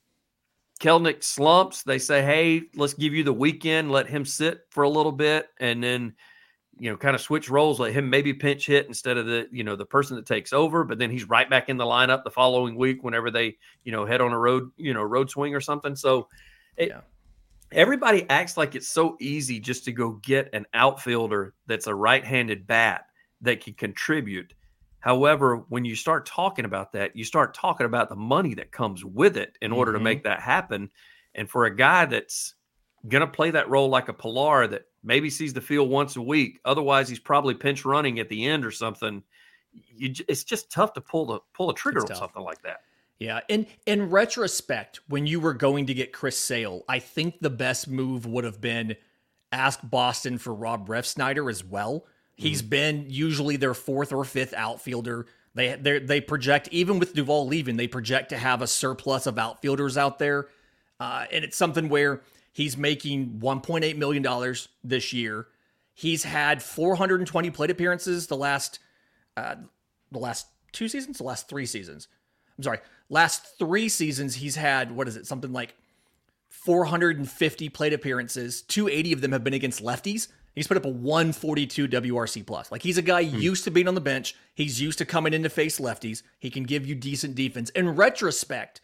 Kelenic 0.80 1.24
slumps, 1.24 1.84
they 1.84 2.00
say, 2.00 2.24
"Hey, 2.24 2.64
let's 2.76 2.96
give 2.96 3.14
you 3.14 3.24
the 3.24 3.32
weekend, 3.32 3.92
let 3.92 4.08
him 4.08 4.26
sit 4.26 4.62
for 4.72 4.84
a 4.84 4.90
little 4.90 5.14
bit, 5.14 5.48
and 5.60 5.84
then." 5.84 6.16
You 6.80 6.90
know, 6.90 6.98
kind 6.98 7.16
of 7.16 7.22
switch 7.22 7.50
roles, 7.50 7.80
let 7.80 7.94
him 7.94 8.10
maybe 8.10 8.34
pinch 8.34 8.66
hit 8.66 8.88
instead 8.88 9.18
of 9.18 9.26
the, 9.26 9.48
you 9.52 9.64
know, 9.64 9.76
the 9.76 9.86
person 9.86 10.16
that 10.16 10.26
takes 10.26 10.52
over, 10.52 10.84
but 10.84 10.98
then 10.98 11.12
he's 11.12 11.30
right 11.30 11.50
back 11.50 11.70
in 11.70 11.78
the 11.78 11.86
lineup 11.86 12.24
the 12.24 12.32
following 12.32 12.76
week 12.76 13.04
whenever 13.04 13.30
they, 13.30 13.58
you 13.84 13.92
know, 13.92 14.06
head 14.06 14.22
on 14.22 14.32
a 14.32 14.40
road, 14.40 14.72
you 14.78 14.94
know, 14.94 15.04
road 15.04 15.30
swing 15.30 15.54
or 15.54 15.62
something. 15.62 15.96
So 15.96 16.28
it, 16.78 16.90
yeah. 16.90 17.02
everybody 17.72 18.26
acts 18.30 18.58
like 18.58 18.74
it's 18.74 18.88
so 18.88 19.16
easy 19.20 19.60
just 19.60 19.86
to 19.86 19.92
go 19.92 20.12
get 20.24 20.50
an 20.54 20.66
outfielder 20.74 21.54
that's 21.68 21.88
a 21.88 21.94
right-handed 21.94 22.66
bat 22.66 23.06
that 23.42 23.64
can 23.64 23.74
contribute. 23.74 24.54
However, 25.02 25.58
when 25.70 25.84
you 25.86 25.96
start 25.96 26.26
talking 26.26 26.66
about 26.66 26.94
that, 26.94 27.16
you 27.16 27.26
start 27.26 27.54
talking 27.54 27.86
about 27.86 28.10
the 28.10 28.16
money 28.16 28.54
that 28.56 28.72
comes 28.72 29.04
with 29.04 29.36
it 29.38 29.58
in 29.62 29.72
order 29.72 29.92
mm-hmm. 29.92 30.00
to 30.00 30.04
make 30.04 30.24
that 30.24 30.40
happen. 30.40 30.90
And 31.36 31.50
for 31.50 31.66
a 31.66 31.76
guy 31.76 32.06
that's 32.06 32.56
going 33.08 33.22
to 33.22 33.28
play 33.28 33.52
that 33.52 33.70
role 33.70 33.90
like 33.90 34.10
a 34.10 34.14
Pilar 34.14 34.68
that 34.68 34.84
maybe 35.04 35.30
sees 35.30 35.54
the 35.54 35.62
field 35.62 35.90
once 35.90 36.16
a 36.16 36.22
week. 36.22 36.60
Otherwise, 36.66 37.10
he's 37.10 37.20
probably 37.20 37.54
pinch 37.54 37.86
running 37.86 38.20
at 38.20 38.30
the 38.30 38.46
end 38.46 38.66
or 38.66 38.72
something. 38.72 39.24
You, 39.96 40.14
it's 40.28 40.44
just 40.44 40.72
tough 40.72 40.94
to 40.94 41.02
pull 41.02 41.26
the 41.26 41.40
pull 41.54 41.70
a 41.70 41.74
trigger 41.74 42.02
on 42.02 42.16
something 42.16 42.44
like 42.44 42.62
that. 42.64 42.82
Yeah, 43.20 43.42
in 43.50 43.68
in 43.86 44.10
retrospect, 44.10 45.00
when 45.08 45.28
you 45.28 45.40
were 45.40 45.54
going 45.54 45.86
to 45.86 45.94
get 45.94 46.12
Chris 46.12 46.38
Sale, 46.38 46.84
I 46.90 47.00
think 47.00 47.40
the 47.40 47.52
best 47.52 47.88
move 47.88 48.26
would 48.26 48.44
have 48.44 48.60
been 48.60 48.96
ask 49.52 49.80
Boston 49.84 50.38
for 50.38 50.54
Rob 50.54 50.88
Refsnyder 50.88 51.50
as 51.50 51.64
well. 51.64 52.06
He's 52.36 52.62
mm-hmm. 52.62 52.70
been 52.70 53.06
usually 53.10 53.58
their 53.58 53.74
fourth 53.74 54.12
or 54.12 54.26
fifth 54.26 54.54
outfielder. 54.56 55.28
They 55.54 55.76
they 55.76 56.00
they 56.00 56.22
project 56.22 56.70
even 56.72 56.98
with 56.98 57.14
Duvall 57.14 57.46
leaving, 57.46 57.78
they 57.78 57.88
project 57.88 58.30
to 58.30 58.38
have 58.38 58.62
a 58.62 58.68
surplus 58.68 59.28
of 59.28 59.38
outfielders 59.38 59.98
out 59.98 60.18
there, 60.18 60.48
uh, 61.00 61.26
and 61.32 61.44
it's 61.44 61.58
something 61.58 61.90
where 61.90 62.22
He's 62.52 62.78
making 62.78 63.40
$1.8 63.40 63.98
million 63.98 64.56
this 64.84 65.14
year. 65.14 65.48
He's 65.94 66.24
had 66.24 66.62
420 66.62 67.50
plate 67.52 67.70
appearances 67.70 68.28
the 68.28 68.38
last 68.38 68.80
uh, 69.38 69.56
the 70.12 70.20
last 70.20 70.48
two 70.72 70.88
seasons, 70.88 71.18
the 71.18 71.24
last 71.24 71.48
three 71.48 71.66
seasons. 71.66 72.08
I'm 72.58 72.64
sorry, 72.64 72.80
last 73.10 73.58
three 73.58 73.88
seasons 73.88 74.36
he's 74.36 74.56
had 74.56 74.92
what 74.92 75.08
is 75.08 75.16
it? 75.16 75.28
Something 75.28 75.54
like 75.54 75.76
450 76.50 77.70
plate 77.70 77.94
appearances. 77.94 78.62
280 78.64 79.14
of 79.14 79.22
them 79.22 79.32
have 79.32 79.44
been 79.44 79.54
against 79.54 79.84
lefties. 79.84 80.28
He's 80.54 80.68
put 80.68 80.78
up 80.78 80.86
a 80.86 80.90
142 80.90 81.88
WRC 81.88 82.46
plus. 82.46 82.72
Like 82.72 82.84
he's 82.84 82.98
a 82.98 83.02
guy 83.02 83.24
hmm. 83.24 83.38
used 83.38 83.64
to 83.64 83.72
being 83.72 83.88
on 83.88 83.96
the 83.96 84.02
bench. 84.02 84.36
He's 84.54 84.82
used 84.82 84.98
to 84.98 85.06
coming 85.06 85.34
in 85.34 85.44
to 85.44 85.50
face 85.50 85.80
lefties. 85.80 86.24
He 86.40 86.50
can 86.50 86.64
give 86.64 86.86
you 86.86 86.94
decent 86.96 87.36
defense. 87.36 87.70
In 87.72 87.96
retrospect, 87.96 88.82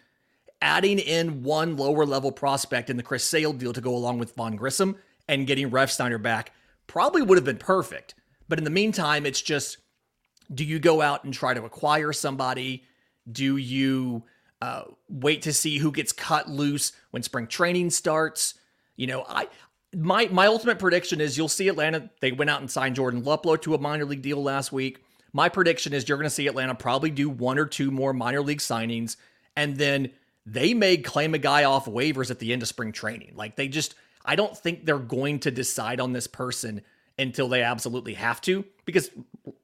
adding 0.61 0.99
in 0.99 1.43
one 1.43 1.77
lower 1.77 2.05
level 2.05 2.31
prospect 2.31 2.89
in 2.89 2.97
the 2.97 3.03
Chris 3.03 3.23
Sale 3.23 3.53
deal 3.53 3.73
to 3.73 3.81
go 3.81 3.95
along 3.95 4.19
with 4.19 4.35
Vaughn 4.35 4.55
Grissom 4.55 4.97
and 5.27 5.47
getting 5.47 5.69
Refsnyder 5.69 6.21
back 6.21 6.51
probably 6.87 7.21
would 7.21 7.37
have 7.37 7.45
been 7.45 7.57
perfect. 7.57 8.15
But 8.47 8.57
in 8.57 8.63
the 8.63 8.69
meantime, 8.69 9.25
it's 9.25 9.41
just 9.41 9.77
do 10.53 10.63
you 10.63 10.79
go 10.79 11.01
out 11.01 11.23
and 11.23 11.33
try 11.33 11.53
to 11.53 11.65
acquire 11.65 12.13
somebody? 12.13 12.85
Do 13.29 13.57
you 13.57 14.23
uh, 14.61 14.83
wait 15.09 15.41
to 15.43 15.53
see 15.53 15.77
who 15.77 15.91
gets 15.91 16.13
cut 16.13 16.49
loose 16.49 16.93
when 17.11 17.23
spring 17.23 17.47
training 17.47 17.89
starts? 17.89 18.53
You 18.95 19.07
know, 19.07 19.25
I 19.27 19.47
my 19.93 20.27
my 20.27 20.47
ultimate 20.47 20.79
prediction 20.79 21.21
is 21.21 21.37
you'll 21.37 21.49
see 21.49 21.67
Atlanta. 21.67 22.09
They 22.21 22.31
went 22.31 22.49
out 22.49 22.61
and 22.61 22.71
signed 22.71 22.95
Jordan 22.95 23.23
Luplow 23.23 23.61
to 23.61 23.75
a 23.75 23.77
minor 23.77 24.05
league 24.05 24.21
deal 24.21 24.41
last 24.41 24.71
week. 24.71 25.03
My 25.33 25.49
prediction 25.49 25.93
is 25.93 26.07
you're 26.07 26.17
going 26.17 26.25
to 26.25 26.33
see 26.33 26.47
Atlanta 26.47 26.73
probably 26.73 27.11
do 27.11 27.29
one 27.29 27.59
or 27.59 27.65
two 27.65 27.91
more 27.91 28.13
minor 28.13 28.41
league 28.41 28.59
signings, 28.59 29.17
and 29.55 29.75
then 29.75 30.11
they 30.49 30.73
may 30.73 30.95
claim 30.95 31.33
a 31.33 31.37
guy 31.37 31.65
off 31.65 31.85
waivers 31.85 32.31
at 32.31 32.39
the 32.39 32.53
end 32.53 32.61
of 32.61 32.69
spring 32.69 32.93
training. 32.93 33.33
Like 33.35 33.57
they 33.57 33.67
just, 33.67 33.95
I 34.23 34.35
don't 34.37 34.57
think 34.57 34.85
they're 34.85 34.97
going 34.97 35.39
to 35.39 35.51
decide 35.51 35.99
on 35.99 36.13
this 36.13 36.25
person 36.25 36.81
until 37.19 37.49
they 37.49 37.63
absolutely 37.63 38.13
have 38.13 38.39
to. 38.41 38.63
Because, 38.85 39.11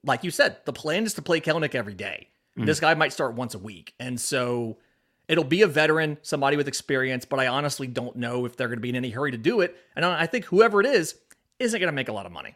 like 0.03 0.25
you 0.25 0.31
said, 0.31 0.57
the 0.65 0.73
plan 0.73 1.05
is 1.05 1.13
to 1.13 1.21
play 1.21 1.39
Kelenic 1.39 1.73
every 1.73 1.93
day. 1.93 2.27
Mm. 2.57 2.65
This 2.65 2.81
guy 2.81 2.93
might 2.95 3.13
start 3.13 3.35
once 3.35 3.55
a 3.55 3.59
week. 3.59 3.93
And 3.97 4.19
so 4.19 4.77
it'll 5.29 5.45
be 5.45 5.61
a 5.61 5.67
veteran, 5.67 6.17
somebody 6.21 6.57
with 6.57 6.67
experience, 6.67 7.23
but 7.23 7.39
I 7.39 7.47
honestly 7.47 7.87
don't 7.87 8.17
know 8.17 8.45
if 8.45 8.57
they're 8.57 8.67
going 8.67 8.79
to 8.79 8.81
be 8.81 8.89
in 8.89 8.97
any 8.97 9.09
hurry 9.09 9.31
to 9.31 9.37
do 9.37 9.61
it. 9.61 9.77
And 9.95 10.03
I 10.03 10.25
think 10.25 10.45
whoever 10.45 10.81
it 10.81 10.85
is 10.85 11.15
isn't 11.59 11.79
going 11.79 11.87
to 11.87 11.95
make 11.95 12.09
a 12.09 12.13
lot 12.13 12.25
of 12.25 12.33
money. 12.33 12.55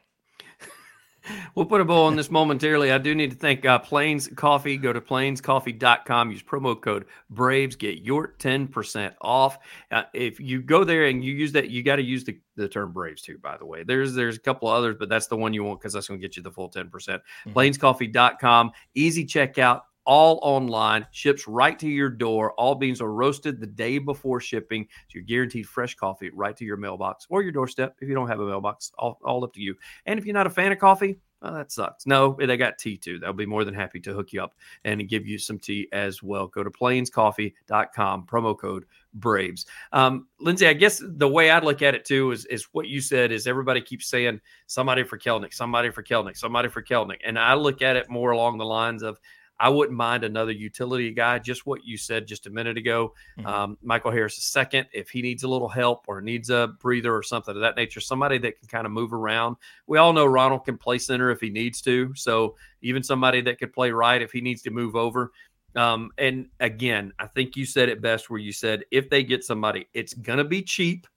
We'll 1.55 1.65
put 1.65 1.81
a 1.81 1.85
bow 1.85 2.03
on 2.03 2.15
this 2.15 2.31
momentarily. 2.31 2.91
I 2.91 2.97
do 2.97 3.15
need 3.15 3.31
to 3.31 3.37
thank 3.37 3.65
uh, 3.65 3.79
Plains 3.79 4.27
Coffee. 4.27 4.77
Go 4.77 4.93
to 4.93 5.01
plainscoffee.com. 5.01 6.31
Use 6.31 6.43
promo 6.43 6.79
code 6.79 7.05
Braves. 7.29 7.75
Get 7.75 7.99
your 7.99 8.35
10% 8.39 9.13
off. 9.21 9.57
Uh, 9.91 10.03
if 10.13 10.39
you 10.39 10.61
go 10.61 10.83
there 10.83 11.05
and 11.05 11.23
you 11.23 11.33
use 11.33 11.51
that, 11.53 11.69
you 11.69 11.83
got 11.83 11.97
to 11.97 12.03
use 12.03 12.23
the, 12.23 12.39
the 12.55 12.67
term 12.67 12.91
Braves 12.91 13.21
too, 13.21 13.37
by 13.37 13.57
the 13.57 13.65
way. 13.65 13.83
There's 13.83 14.13
there's 14.13 14.37
a 14.37 14.39
couple 14.39 14.67
others, 14.67 14.95
but 14.99 15.09
that's 15.09 15.27
the 15.27 15.37
one 15.37 15.53
you 15.53 15.63
want 15.63 15.79
because 15.79 15.93
that's 15.93 16.07
going 16.07 16.19
to 16.19 16.25
get 16.25 16.37
you 16.37 16.43
the 16.43 16.51
full 16.51 16.69
10%. 16.69 16.91
percent 16.91 17.21
mm 17.45 17.51
hmm 17.51 17.57
Plainscoffee.com. 17.57 18.71
Easy 18.93 19.25
checkout 19.25 19.81
all 20.07 20.39
online, 20.41 21.05
ships 21.11 21.47
right 21.47 21.77
to 21.77 21.87
your 21.87 22.09
door. 22.09 22.53
All 22.53 22.73
beans 22.73 23.01
are 23.01 23.11
roasted 23.11 23.59
the 23.59 23.67
day 23.67 23.99
before 23.99 24.39
shipping. 24.39 24.87
So 25.09 25.15
you're 25.15 25.23
guaranteed 25.23 25.67
fresh 25.67 25.95
coffee 25.95 26.31
right 26.33 26.55
to 26.55 26.65
your 26.65 26.77
mailbox 26.77 27.27
or 27.29 27.43
your 27.43 27.51
doorstep 27.51 27.97
if 27.99 28.07
you 28.07 28.15
don't 28.15 28.29
have 28.29 28.39
a 28.39 28.47
mailbox. 28.47 28.93
All, 28.97 29.19
all 29.23 29.43
up 29.43 29.53
to 29.53 29.61
you. 29.61 29.75
And 30.05 30.17
if 30.17 30.25
you're 30.25 30.33
not 30.33 30.47
a 30.47 30.49
fan 30.49 30.71
of 30.71 30.79
coffee, 30.79 31.19
well, 31.41 31.53
that 31.53 31.71
sucks. 31.71 32.07
No, 32.07 32.35
they 32.39 32.57
got 32.57 32.79
tea 32.79 32.97
too. 32.97 33.19
They'll 33.19 33.31
be 33.31 33.45
more 33.45 33.63
than 33.63 33.73
happy 33.73 33.99
to 33.99 34.13
hook 34.13 34.33
you 34.33 34.41
up 34.41 34.55
and 34.85 35.07
give 35.07 35.27
you 35.27 35.37
some 35.37 35.59
tea 35.59 35.87
as 35.91 36.23
well. 36.23 36.47
Go 36.47 36.63
to 36.63 36.71
plainscoffee.com, 36.71 38.25
promo 38.25 38.57
code 38.57 38.85
Braves. 39.13 39.67
Um, 39.91 40.27
Lindsay, 40.39 40.67
I 40.67 40.73
guess 40.73 41.01
the 41.05 41.27
way 41.27 41.51
I'd 41.51 41.63
look 41.63 41.83
at 41.83 41.93
it 41.93 42.05
too 42.05 42.31
is, 42.31 42.45
is 42.45 42.67
what 42.71 42.87
you 42.87 43.01
said 43.01 43.31
is 43.31 43.45
everybody 43.45 43.81
keeps 43.81 44.07
saying 44.07 44.39
somebody 44.65 45.03
for 45.03 45.19
Kelenic, 45.19 45.53
somebody 45.53 45.91
for 45.91 46.01
Kelenic, 46.01 46.37
somebody 46.37 46.69
for 46.69 46.81
Kelenic. 46.81 47.19
And 47.23 47.37
I 47.37 47.53
look 47.53 47.83
at 47.83 47.97
it 47.97 48.09
more 48.09 48.31
along 48.31 48.57
the 48.57 48.65
lines 48.65 49.03
of 49.03 49.19
I 49.59 49.69
wouldn't 49.69 49.97
mind 49.97 50.23
another 50.23 50.51
utility 50.51 51.11
guy, 51.11 51.39
just 51.39 51.65
what 51.65 51.83
you 51.83 51.97
said 51.97 52.27
just 52.27 52.45
a 52.45 52.49
minute 52.49 52.77
ago. 52.77 53.13
Mm-hmm. 53.39 53.47
Um, 53.47 53.77
Michael 53.81 54.11
Harris 54.11 54.37
is 54.37 54.43
second. 54.43 54.87
If 54.93 55.09
he 55.09 55.21
needs 55.21 55.43
a 55.43 55.47
little 55.47 55.67
help 55.67 56.05
or 56.07 56.21
needs 56.21 56.49
a 56.49 56.75
breather 56.79 57.15
or 57.15 57.23
something 57.23 57.55
of 57.55 57.61
that 57.61 57.75
nature, 57.75 57.99
somebody 57.99 58.37
that 58.39 58.59
can 58.59 58.67
kind 58.67 58.85
of 58.85 58.91
move 58.91 59.13
around. 59.13 59.55
We 59.87 59.97
all 59.97 60.13
know 60.13 60.25
Ronald 60.25 60.65
can 60.65 60.77
play 60.77 60.99
center 60.99 61.31
if 61.31 61.41
he 61.41 61.49
needs 61.49 61.81
to. 61.81 62.13
So 62.15 62.55
even 62.81 63.01
somebody 63.01 63.41
that 63.41 63.57
could 63.57 63.73
play 63.73 63.91
right 63.91 64.21
if 64.21 64.31
he 64.31 64.41
needs 64.41 64.61
to 64.63 64.69
move 64.69 64.95
over. 64.95 65.31
Um, 65.75 66.11
and 66.17 66.47
again, 66.59 67.13
I 67.19 67.27
think 67.27 67.55
you 67.55 67.65
said 67.65 67.89
it 67.89 68.01
best 68.01 68.29
where 68.29 68.39
you 68.39 68.51
said 68.51 68.83
if 68.91 69.09
they 69.09 69.23
get 69.23 69.43
somebody, 69.43 69.87
it's 69.93 70.13
going 70.13 70.37
to 70.37 70.43
be 70.43 70.61
cheap, 70.61 71.07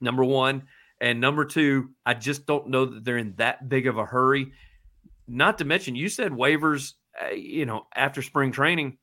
number 0.00 0.24
one. 0.24 0.64
And 1.00 1.20
number 1.20 1.44
two, 1.44 1.90
I 2.06 2.14
just 2.14 2.46
don't 2.46 2.68
know 2.68 2.86
that 2.86 3.04
they're 3.04 3.18
in 3.18 3.34
that 3.36 3.68
big 3.68 3.86
of 3.86 3.98
a 3.98 4.04
hurry. 4.04 4.52
Not 5.28 5.58
to 5.58 5.64
mention, 5.64 5.94
you 5.94 6.08
said 6.08 6.32
waivers 6.32 6.94
uh, 7.22 7.34
you 7.34 7.66
know, 7.66 7.86
after 7.94 8.22
spring 8.22 8.52
training, 8.52 8.98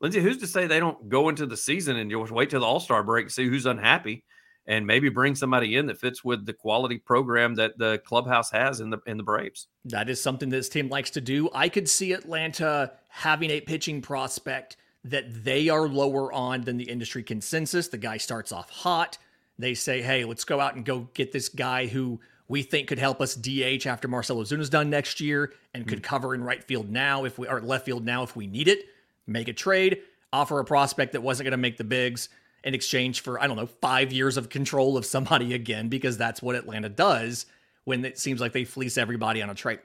Lindsay, 0.00 0.20
who's 0.20 0.38
to 0.38 0.46
say 0.46 0.66
they 0.66 0.80
don't 0.80 1.08
go 1.08 1.28
into 1.28 1.46
the 1.46 1.56
season 1.56 1.96
and 1.96 2.10
just 2.10 2.32
wait 2.32 2.50
till 2.50 2.60
the 2.60 2.66
All 2.66 2.80
Star 2.80 3.02
break, 3.02 3.30
see 3.30 3.48
who's 3.48 3.66
unhappy, 3.66 4.24
and 4.66 4.86
maybe 4.86 5.08
bring 5.08 5.34
somebody 5.34 5.76
in 5.76 5.86
that 5.86 5.98
fits 5.98 6.22
with 6.22 6.44
the 6.44 6.52
quality 6.52 6.98
program 6.98 7.54
that 7.54 7.78
the 7.78 7.98
clubhouse 8.04 8.50
has 8.50 8.80
in 8.80 8.90
the 8.90 8.98
in 9.06 9.16
the 9.16 9.22
Braves. 9.22 9.68
That 9.84 10.10
is 10.10 10.20
something 10.20 10.48
this 10.48 10.68
team 10.68 10.88
likes 10.88 11.10
to 11.10 11.20
do. 11.20 11.48
I 11.54 11.68
could 11.68 11.88
see 11.88 12.12
Atlanta 12.12 12.92
having 13.08 13.50
a 13.50 13.60
pitching 13.60 14.02
prospect 14.02 14.76
that 15.04 15.44
they 15.44 15.68
are 15.68 15.88
lower 15.88 16.32
on 16.32 16.62
than 16.62 16.76
the 16.76 16.90
industry 16.90 17.22
consensus. 17.22 17.88
The 17.88 17.98
guy 17.98 18.16
starts 18.16 18.52
off 18.52 18.68
hot. 18.68 19.18
They 19.58 19.74
say, 19.74 20.02
"Hey, 20.02 20.24
let's 20.24 20.44
go 20.44 20.60
out 20.60 20.74
and 20.74 20.84
go 20.84 21.08
get 21.14 21.32
this 21.32 21.48
guy 21.48 21.86
who." 21.86 22.20
We 22.48 22.62
think 22.62 22.88
could 22.88 22.98
help 22.98 23.20
us 23.20 23.34
DH 23.34 23.86
after 23.86 24.08
Marcell 24.08 24.36
Ozuna's 24.36 24.70
done 24.70 24.90
next 24.90 25.20
year 25.20 25.52
and 25.74 25.86
could 25.86 25.98
hmm. 25.98 26.04
cover 26.04 26.34
in 26.34 26.44
right 26.44 26.62
field 26.62 26.90
now 26.90 27.24
if 27.24 27.38
we 27.38 27.48
are 27.48 27.60
left 27.60 27.84
field 27.84 28.04
now 28.04 28.22
if 28.22 28.36
we 28.36 28.46
need 28.46 28.68
it. 28.68 28.86
Make 29.26 29.48
a 29.48 29.52
trade, 29.52 30.02
offer 30.32 30.60
a 30.60 30.64
prospect 30.64 31.12
that 31.12 31.22
wasn't 31.22 31.46
going 31.46 31.52
to 31.52 31.56
make 31.56 31.76
the 31.76 31.84
bigs 31.84 32.28
in 32.62 32.74
exchange 32.74 33.20
for 33.20 33.40
I 33.40 33.46
don't 33.46 33.56
know 33.56 33.66
five 33.66 34.12
years 34.12 34.36
of 34.36 34.48
control 34.48 34.96
of 34.96 35.06
somebody 35.06 35.54
again 35.60 35.88
because 35.88 36.16
that's 36.16 36.42
what 36.42 36.54
Atlanta 36.54 36.88
does 36.88 37.46
when 37.84 38.04
it 38.04 38.18
seems 38.18 38.40
like 38.40 38.52
they 38.52 38.64
fleece 38.64 38.98
everybody 38.98 39.42
on 39.42 39.50
a 39.50 39.54
trade. 39.54 39.80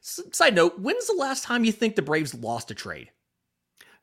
Side 0.00 0.54
note: 0.54 0.78
When's 0.78 1.06
the 1.06 1.16
last 1.16 1.44
time 1.44 1.64
you 1.64 1.72
think 1.72 1.96
the 1.96 2.02
Braves 2.02 2.34
lost 2.34 2.70
a 2.70 2.74
trade? 2.74 3.10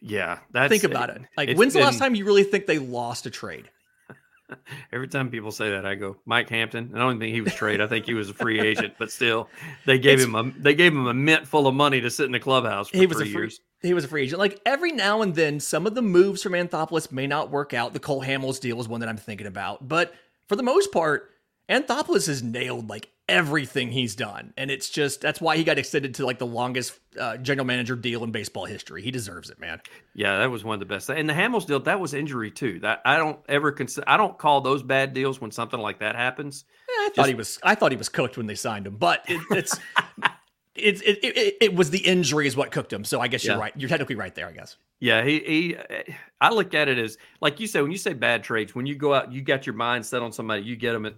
Yeah, 0.01 0.39
think 0.67 0.83
about 0.83 1.09
it. 1.11 1.21
Like, 1.37 1.55
when's 1.55 1.73
the 1.73 1.79
last 1.79 1.97
time 1.97 2.13
you 2.13 2.25
really 2.25 2.43
think 2.43 2.65
they 2.65 2.77
lost 2.77 3.25
a 3.25 3.29
trade? 3.29 3.69
Every 4.91 5.07
time 5.07 5.29
people 5.29 5.51
say 5.51 5.71
that, 5.71 5.85
I 5.85 5.95
go 5.95 6.17
Mike 6.25 6.49
Hampton. 6.49 6.91
I 6.93 6.99
don't 6.99 7.19
think 7.19 7.33
he 7.33 7.41
was 7.41 7.53
traded. 7.53 7.81
I 7.81 7.87
think 7.87 8.05
he 8.05 8.13
was 8.13 8.29
a 8.29 8.33
free 8.33 8.59
agent, 8.59 8.95
but 8.97 9.11
still, 9.11 9.49
they 9.85 9.99
gave 9.99 10.19
it's, 10.19 10.25
him 10.25 10.35
a 10.35 10.51
they 10.57 10.73
gave 10.73 10.93
him 10.93 11.07
a 11.07 11.13
mint 11.13 11.47
full 11.47 11.67
of 11.67 11.75
money 11.75 12.01
to 12.01 12.09
sit 12.09 12.25
in 12.25 12.31
the 12.31 12.39
clubhouse 12.39 12.89
for 12.89 12.97
he 12.97 13.05
was 13.05 13.17
three 13.17 13.29
a 13.29 13.31
free, 13.31 13.41
years. 13.41 13.59
He 13.81 13.93
was 13.93 14.05
a 14.05 14.07
free 14.07 14.23
agent. 14.23 14.39
Like 14.39 14.61
every 14.65 14.91
now 14.91 15.21
and 15.21 15.35
then, 15.35 15.59
some 15.59 15.85
of 15.85 15.95
the 15.95 16.01
moves 16.01 16.41
from 16.41 16.53
Anthopoulos 16.53 17.11
may 17.11 17.27
not 17.27 17.51
work 17.51 17.73
out. 17.73 17.93
The 17.93 17.99
Cole 17.99 18.23
Hamels 18.23 18.59
deal 18.59 18.79
is 18.79 18.87
one 18.87 18.99
that 19.01 19.09
I'm 19.09 19.17
thinking 19.17 19.47
about, 19.47 19.87
but 19.87 20.13
for 20.47 20.55
the 20.55 20.63
most 20.63 20.91
part, 20.91 21.31
Anthopoulos 21.69 22.27
has 22.27 22.43
nailed 22.43 22.89
like 22.89 23.09
everything 23.29 23.91
he's 23.91 24.15
done. 24.15 24.53
And 24.57 24.69
it's 24.69 24.89
just 24.89 25.21
that's 25.21 25.39
why 25.39 25.57
he 25.57 25.63
got 25.63 25.77
extended 25.77 26.15
to 26.15 26.25
like 26.25 26.39
the 26.39 26.45
longest 26.45 26.99
uh, 27.19 27.37
general 27.37 27.65
manager 27.65 27.95
deal 27.95 28.23
in 28.23 28.31
baseball 28.31 28.65
history. 28.65 29.01
He 29.01 29.11
deserves 29.11 29.49
it, 29.49 29.59
man. 29.59 29.81
Yeah, 30.13 30.39
that 30.39 30.51
was 30.51 30.63
one 30.63 30.75
of 30.75 30.79
the 30.79 30.85
best. 30.85 31.09
And 31.09 31.29
the 31.29 31.33
Hamels 31.33 31.65
deal, 31.65 31.79
that 31.81 31.99
was 31.99 32.13
injury 32.13 32.51
too. 32.51 32.79
That 32.79 33.01
I 33.05 33.17
don't 33.17 33.39
ever 33.47 33.71
consider 33.71 34.07
I 34.09 34.17
don't 34.17 34.37
call 34.37 34.61
those 34.61 34.83
bad 34.83 35.13
deals 35.13 35.39
when 35.39 35.51
something 35.51 35.79
like 35.79 35.99
that 35.99 36.15
happens. 36.15 36.65
Yeah, 36.89 36.93
I 36.93 37.07
just, 37.07 37.15
thought 37.15 37.27
he 37.27 37.35
was 37.35 37.59
I 37.63 37.75
thought 37.75 37.91
he 37.91 37.97
was 37.97 38.09
cooked 38.09 38.37
when 38.37 38.47
they 38.47 38.55
signed 38.55 38.87
him, 38.87 38.97
but 38.97 39.23
it, 39.27 39.41
it's 39.51 39.77
It, 40.75 41.03
it, 41.03 41.23
it, 41.23 41.57
it, 41.61 41.75
was 41.75 41.91
the 41.91 41.99
injury 41.99 42.47
is 42.47 42.57
what 42.57 42.71
cooked 42.71 42.91
him. 42.91 43.03
So 43.03 43.21
I 43.21 43.27
guess 43.27 43.45
you're 43.45 43.59
right. 43.59 43.71
You're 43.77 43.89
technically 43.89 44.15
right 44.15 44.33
there, 44.33 44.47
I 44.47 44.53
guess. 44.53 44.75
Yeah, 44.99 45.23
he, 45.23 45.39
he 45.39 45.77
I 46.41 46.49
look 46.49 46.73
at 46.73 46.87
it 46.87 46.97
as 46.97 47.19
like 47.41 47.59
you 47.59 47.67
say 47.67 47.81
when 47.83 47.91
you 47.91 47.97
say 47.97 48.13
bad 48.13 48.43
trades, 48.43 48.73
when 48.73 48.87
you 48.87 48.95
go 48.95 49.13
out, 49.13 49.31
you 49.31 49.43
got 49.43 49.67
your 49.67 49.75
mind 49.75 50.03
set 50.03 50.23
on 50.23 50.31
somebody, 50.31 50.63
you 50.63 50.75
get 50.75 50.93
them 50.93 51.05
at 51.05 51.13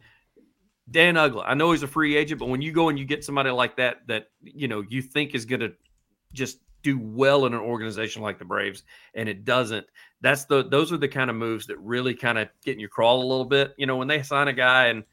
Dan 0.89 1.15
Uggla, 1.15 1.43
I 1.45 1.55
know 1.55 1.71
he's 1.71 1.83
a 1.83 1.87
free 1.87 2.15
agent, 2.15 2.39
but 2.39 2.49
when 2.49 2.61
you 2.61 2.71
go 2.71 2.89
and 2.89 2.99
you 2.99 3.05
get 3.05 3.23
somebody 3.23 3.49
like 3.49 3.77
that, 3.77 4.07
that 4.07 4.29
you 4.41 4.67
know 4.67 4.83
you 4.87 5.01
think 5.01 5.33
is 5.33 5.45
going 5.45 5.61
to 5.61 5.73
just 6.33 6.59
do 6.83 6.99
well 6.99 7.47
in 7.47 7.53
an 7.55 7.59
organization 7.59 8.21
like 8.21 8.37
the 8.37 8.45
Braves, 8.45 8.83
and 9.15 9.27
it 9.27 9.43
doesn't. 9.43 9.87
That's 10.21 10.45
the 10.45 10.63
those 10.63 10.91
are 10.91 10.97
the 10.97 11.07
kind 11.07 11.29
of 11.29 11.35
moves 11.35 11.65
that 11.67 11.79
really 11.79 12.13
kind 12.13 12.37
of 12.37 12.49
get 12.63 12.73
in 12.73 12.79
your 12.79 12.89
crawl 12.89 13.23
a 13.23 13.25
little 13.25 13.45
bit. 13.45 13.73
You 13.77 13.87
know, 13.87 13.97
when 13.97 14.07
they 14.07 14.21
sign 14.21 14.47
a 14.47 14.53
guy 14.53 14.87
and 14.87 15.03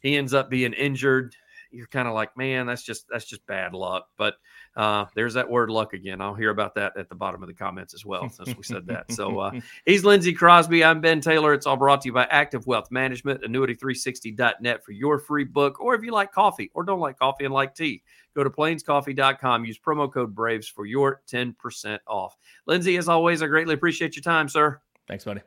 he 0.00 0.16
ends 0.16 0.34
up 0.34 0.50
being 0.50 0.74
injured, 0.74 1.34
you're 1.74 1.86
kind 1.86 2.08
of 2.08 2.14
like, 2.14 2.36
man, 2.36 2.66
that's 2.66 2.82
just 2.82 3.06
that's 3.08 3.24
just 3.24 3.46
bad 3.46 3.74
luck. 3.74 4.06
But 4.16 4.34
uh, 4.76 5.06
there's 5.14 5.34
that 5.34 5.48
word 5.50 5.70
luck 5.70 5.92
again. 5.92 6.20
I'll 6.20 6.34
hear 6.34 6.50
about 6.50 6.74
that 6.76 6.96
at 6.96 7.08
the 7.08 7.14
bottom 7.14 7.42
of 7.42 7.48
the 7.48 7.54
comments 7.54 7.94
as 7.94 8.04
well, 8.04 8.28
since 8.30 8.56
we 8.56 8.62
said 8.62 8.86
that. 8.86 9.12
So 9.12 9.38
uh, 9.38 9.52
he's 9.86 10.04
Lindsay 10.04 10.32
Crosby. 10.32 10.84
I'm 10.84 11.00
Ben 11.00 11.20
Taylor. 11.20 11.52
It's 11.52 11.66
all 11.66 11.76
brought 11.76 12.02
to 12.02 12.08
you 12.08 12.12
by 12.12 12.24
Active 12.24 12.66
Wealth 12.66 12.90
Management, 12.90 13.42
annuity360.net 13.42 14.84
for 14.84 14.92
your 14.92 15.18
free 15.18 15.44
book. 15.44 15.80
Or 15.80 15.94
if 15.94 16.02
you 16.02 16.12
like 16.12 16.32
coffee 16.32 16.70
or 16.74 16.84
don't 16.84 17.00
like 17.00 17.18
coffee 17.18 17.44
and 17.44 17.54
like 17.54 17.74
tea, 17.74 18.02
go 18.34 18.44
to 18.44 18.50
plainscoffee.com. 18.50 19.64
Use 19.64 19.78
promo 19.78 20.12
code 20.12 20.34
BRAVES 20.34 20.68
for 20.68 20.86
your 20.86 21.22
10% 21.30 21.98
off. 22.06 22.36
Lindsay, 22.66 22.96
as 22.96 23.08
always, 23.08 23.42
I 23.42 23.46
greatly 23.46 23.74
appreciate 23.74 24.16
your 24.16 24.22
time, 24.22 24.48
sir. 24.48 24.80
Thanks, 25.06 25.24
buddy. 25.24 25.44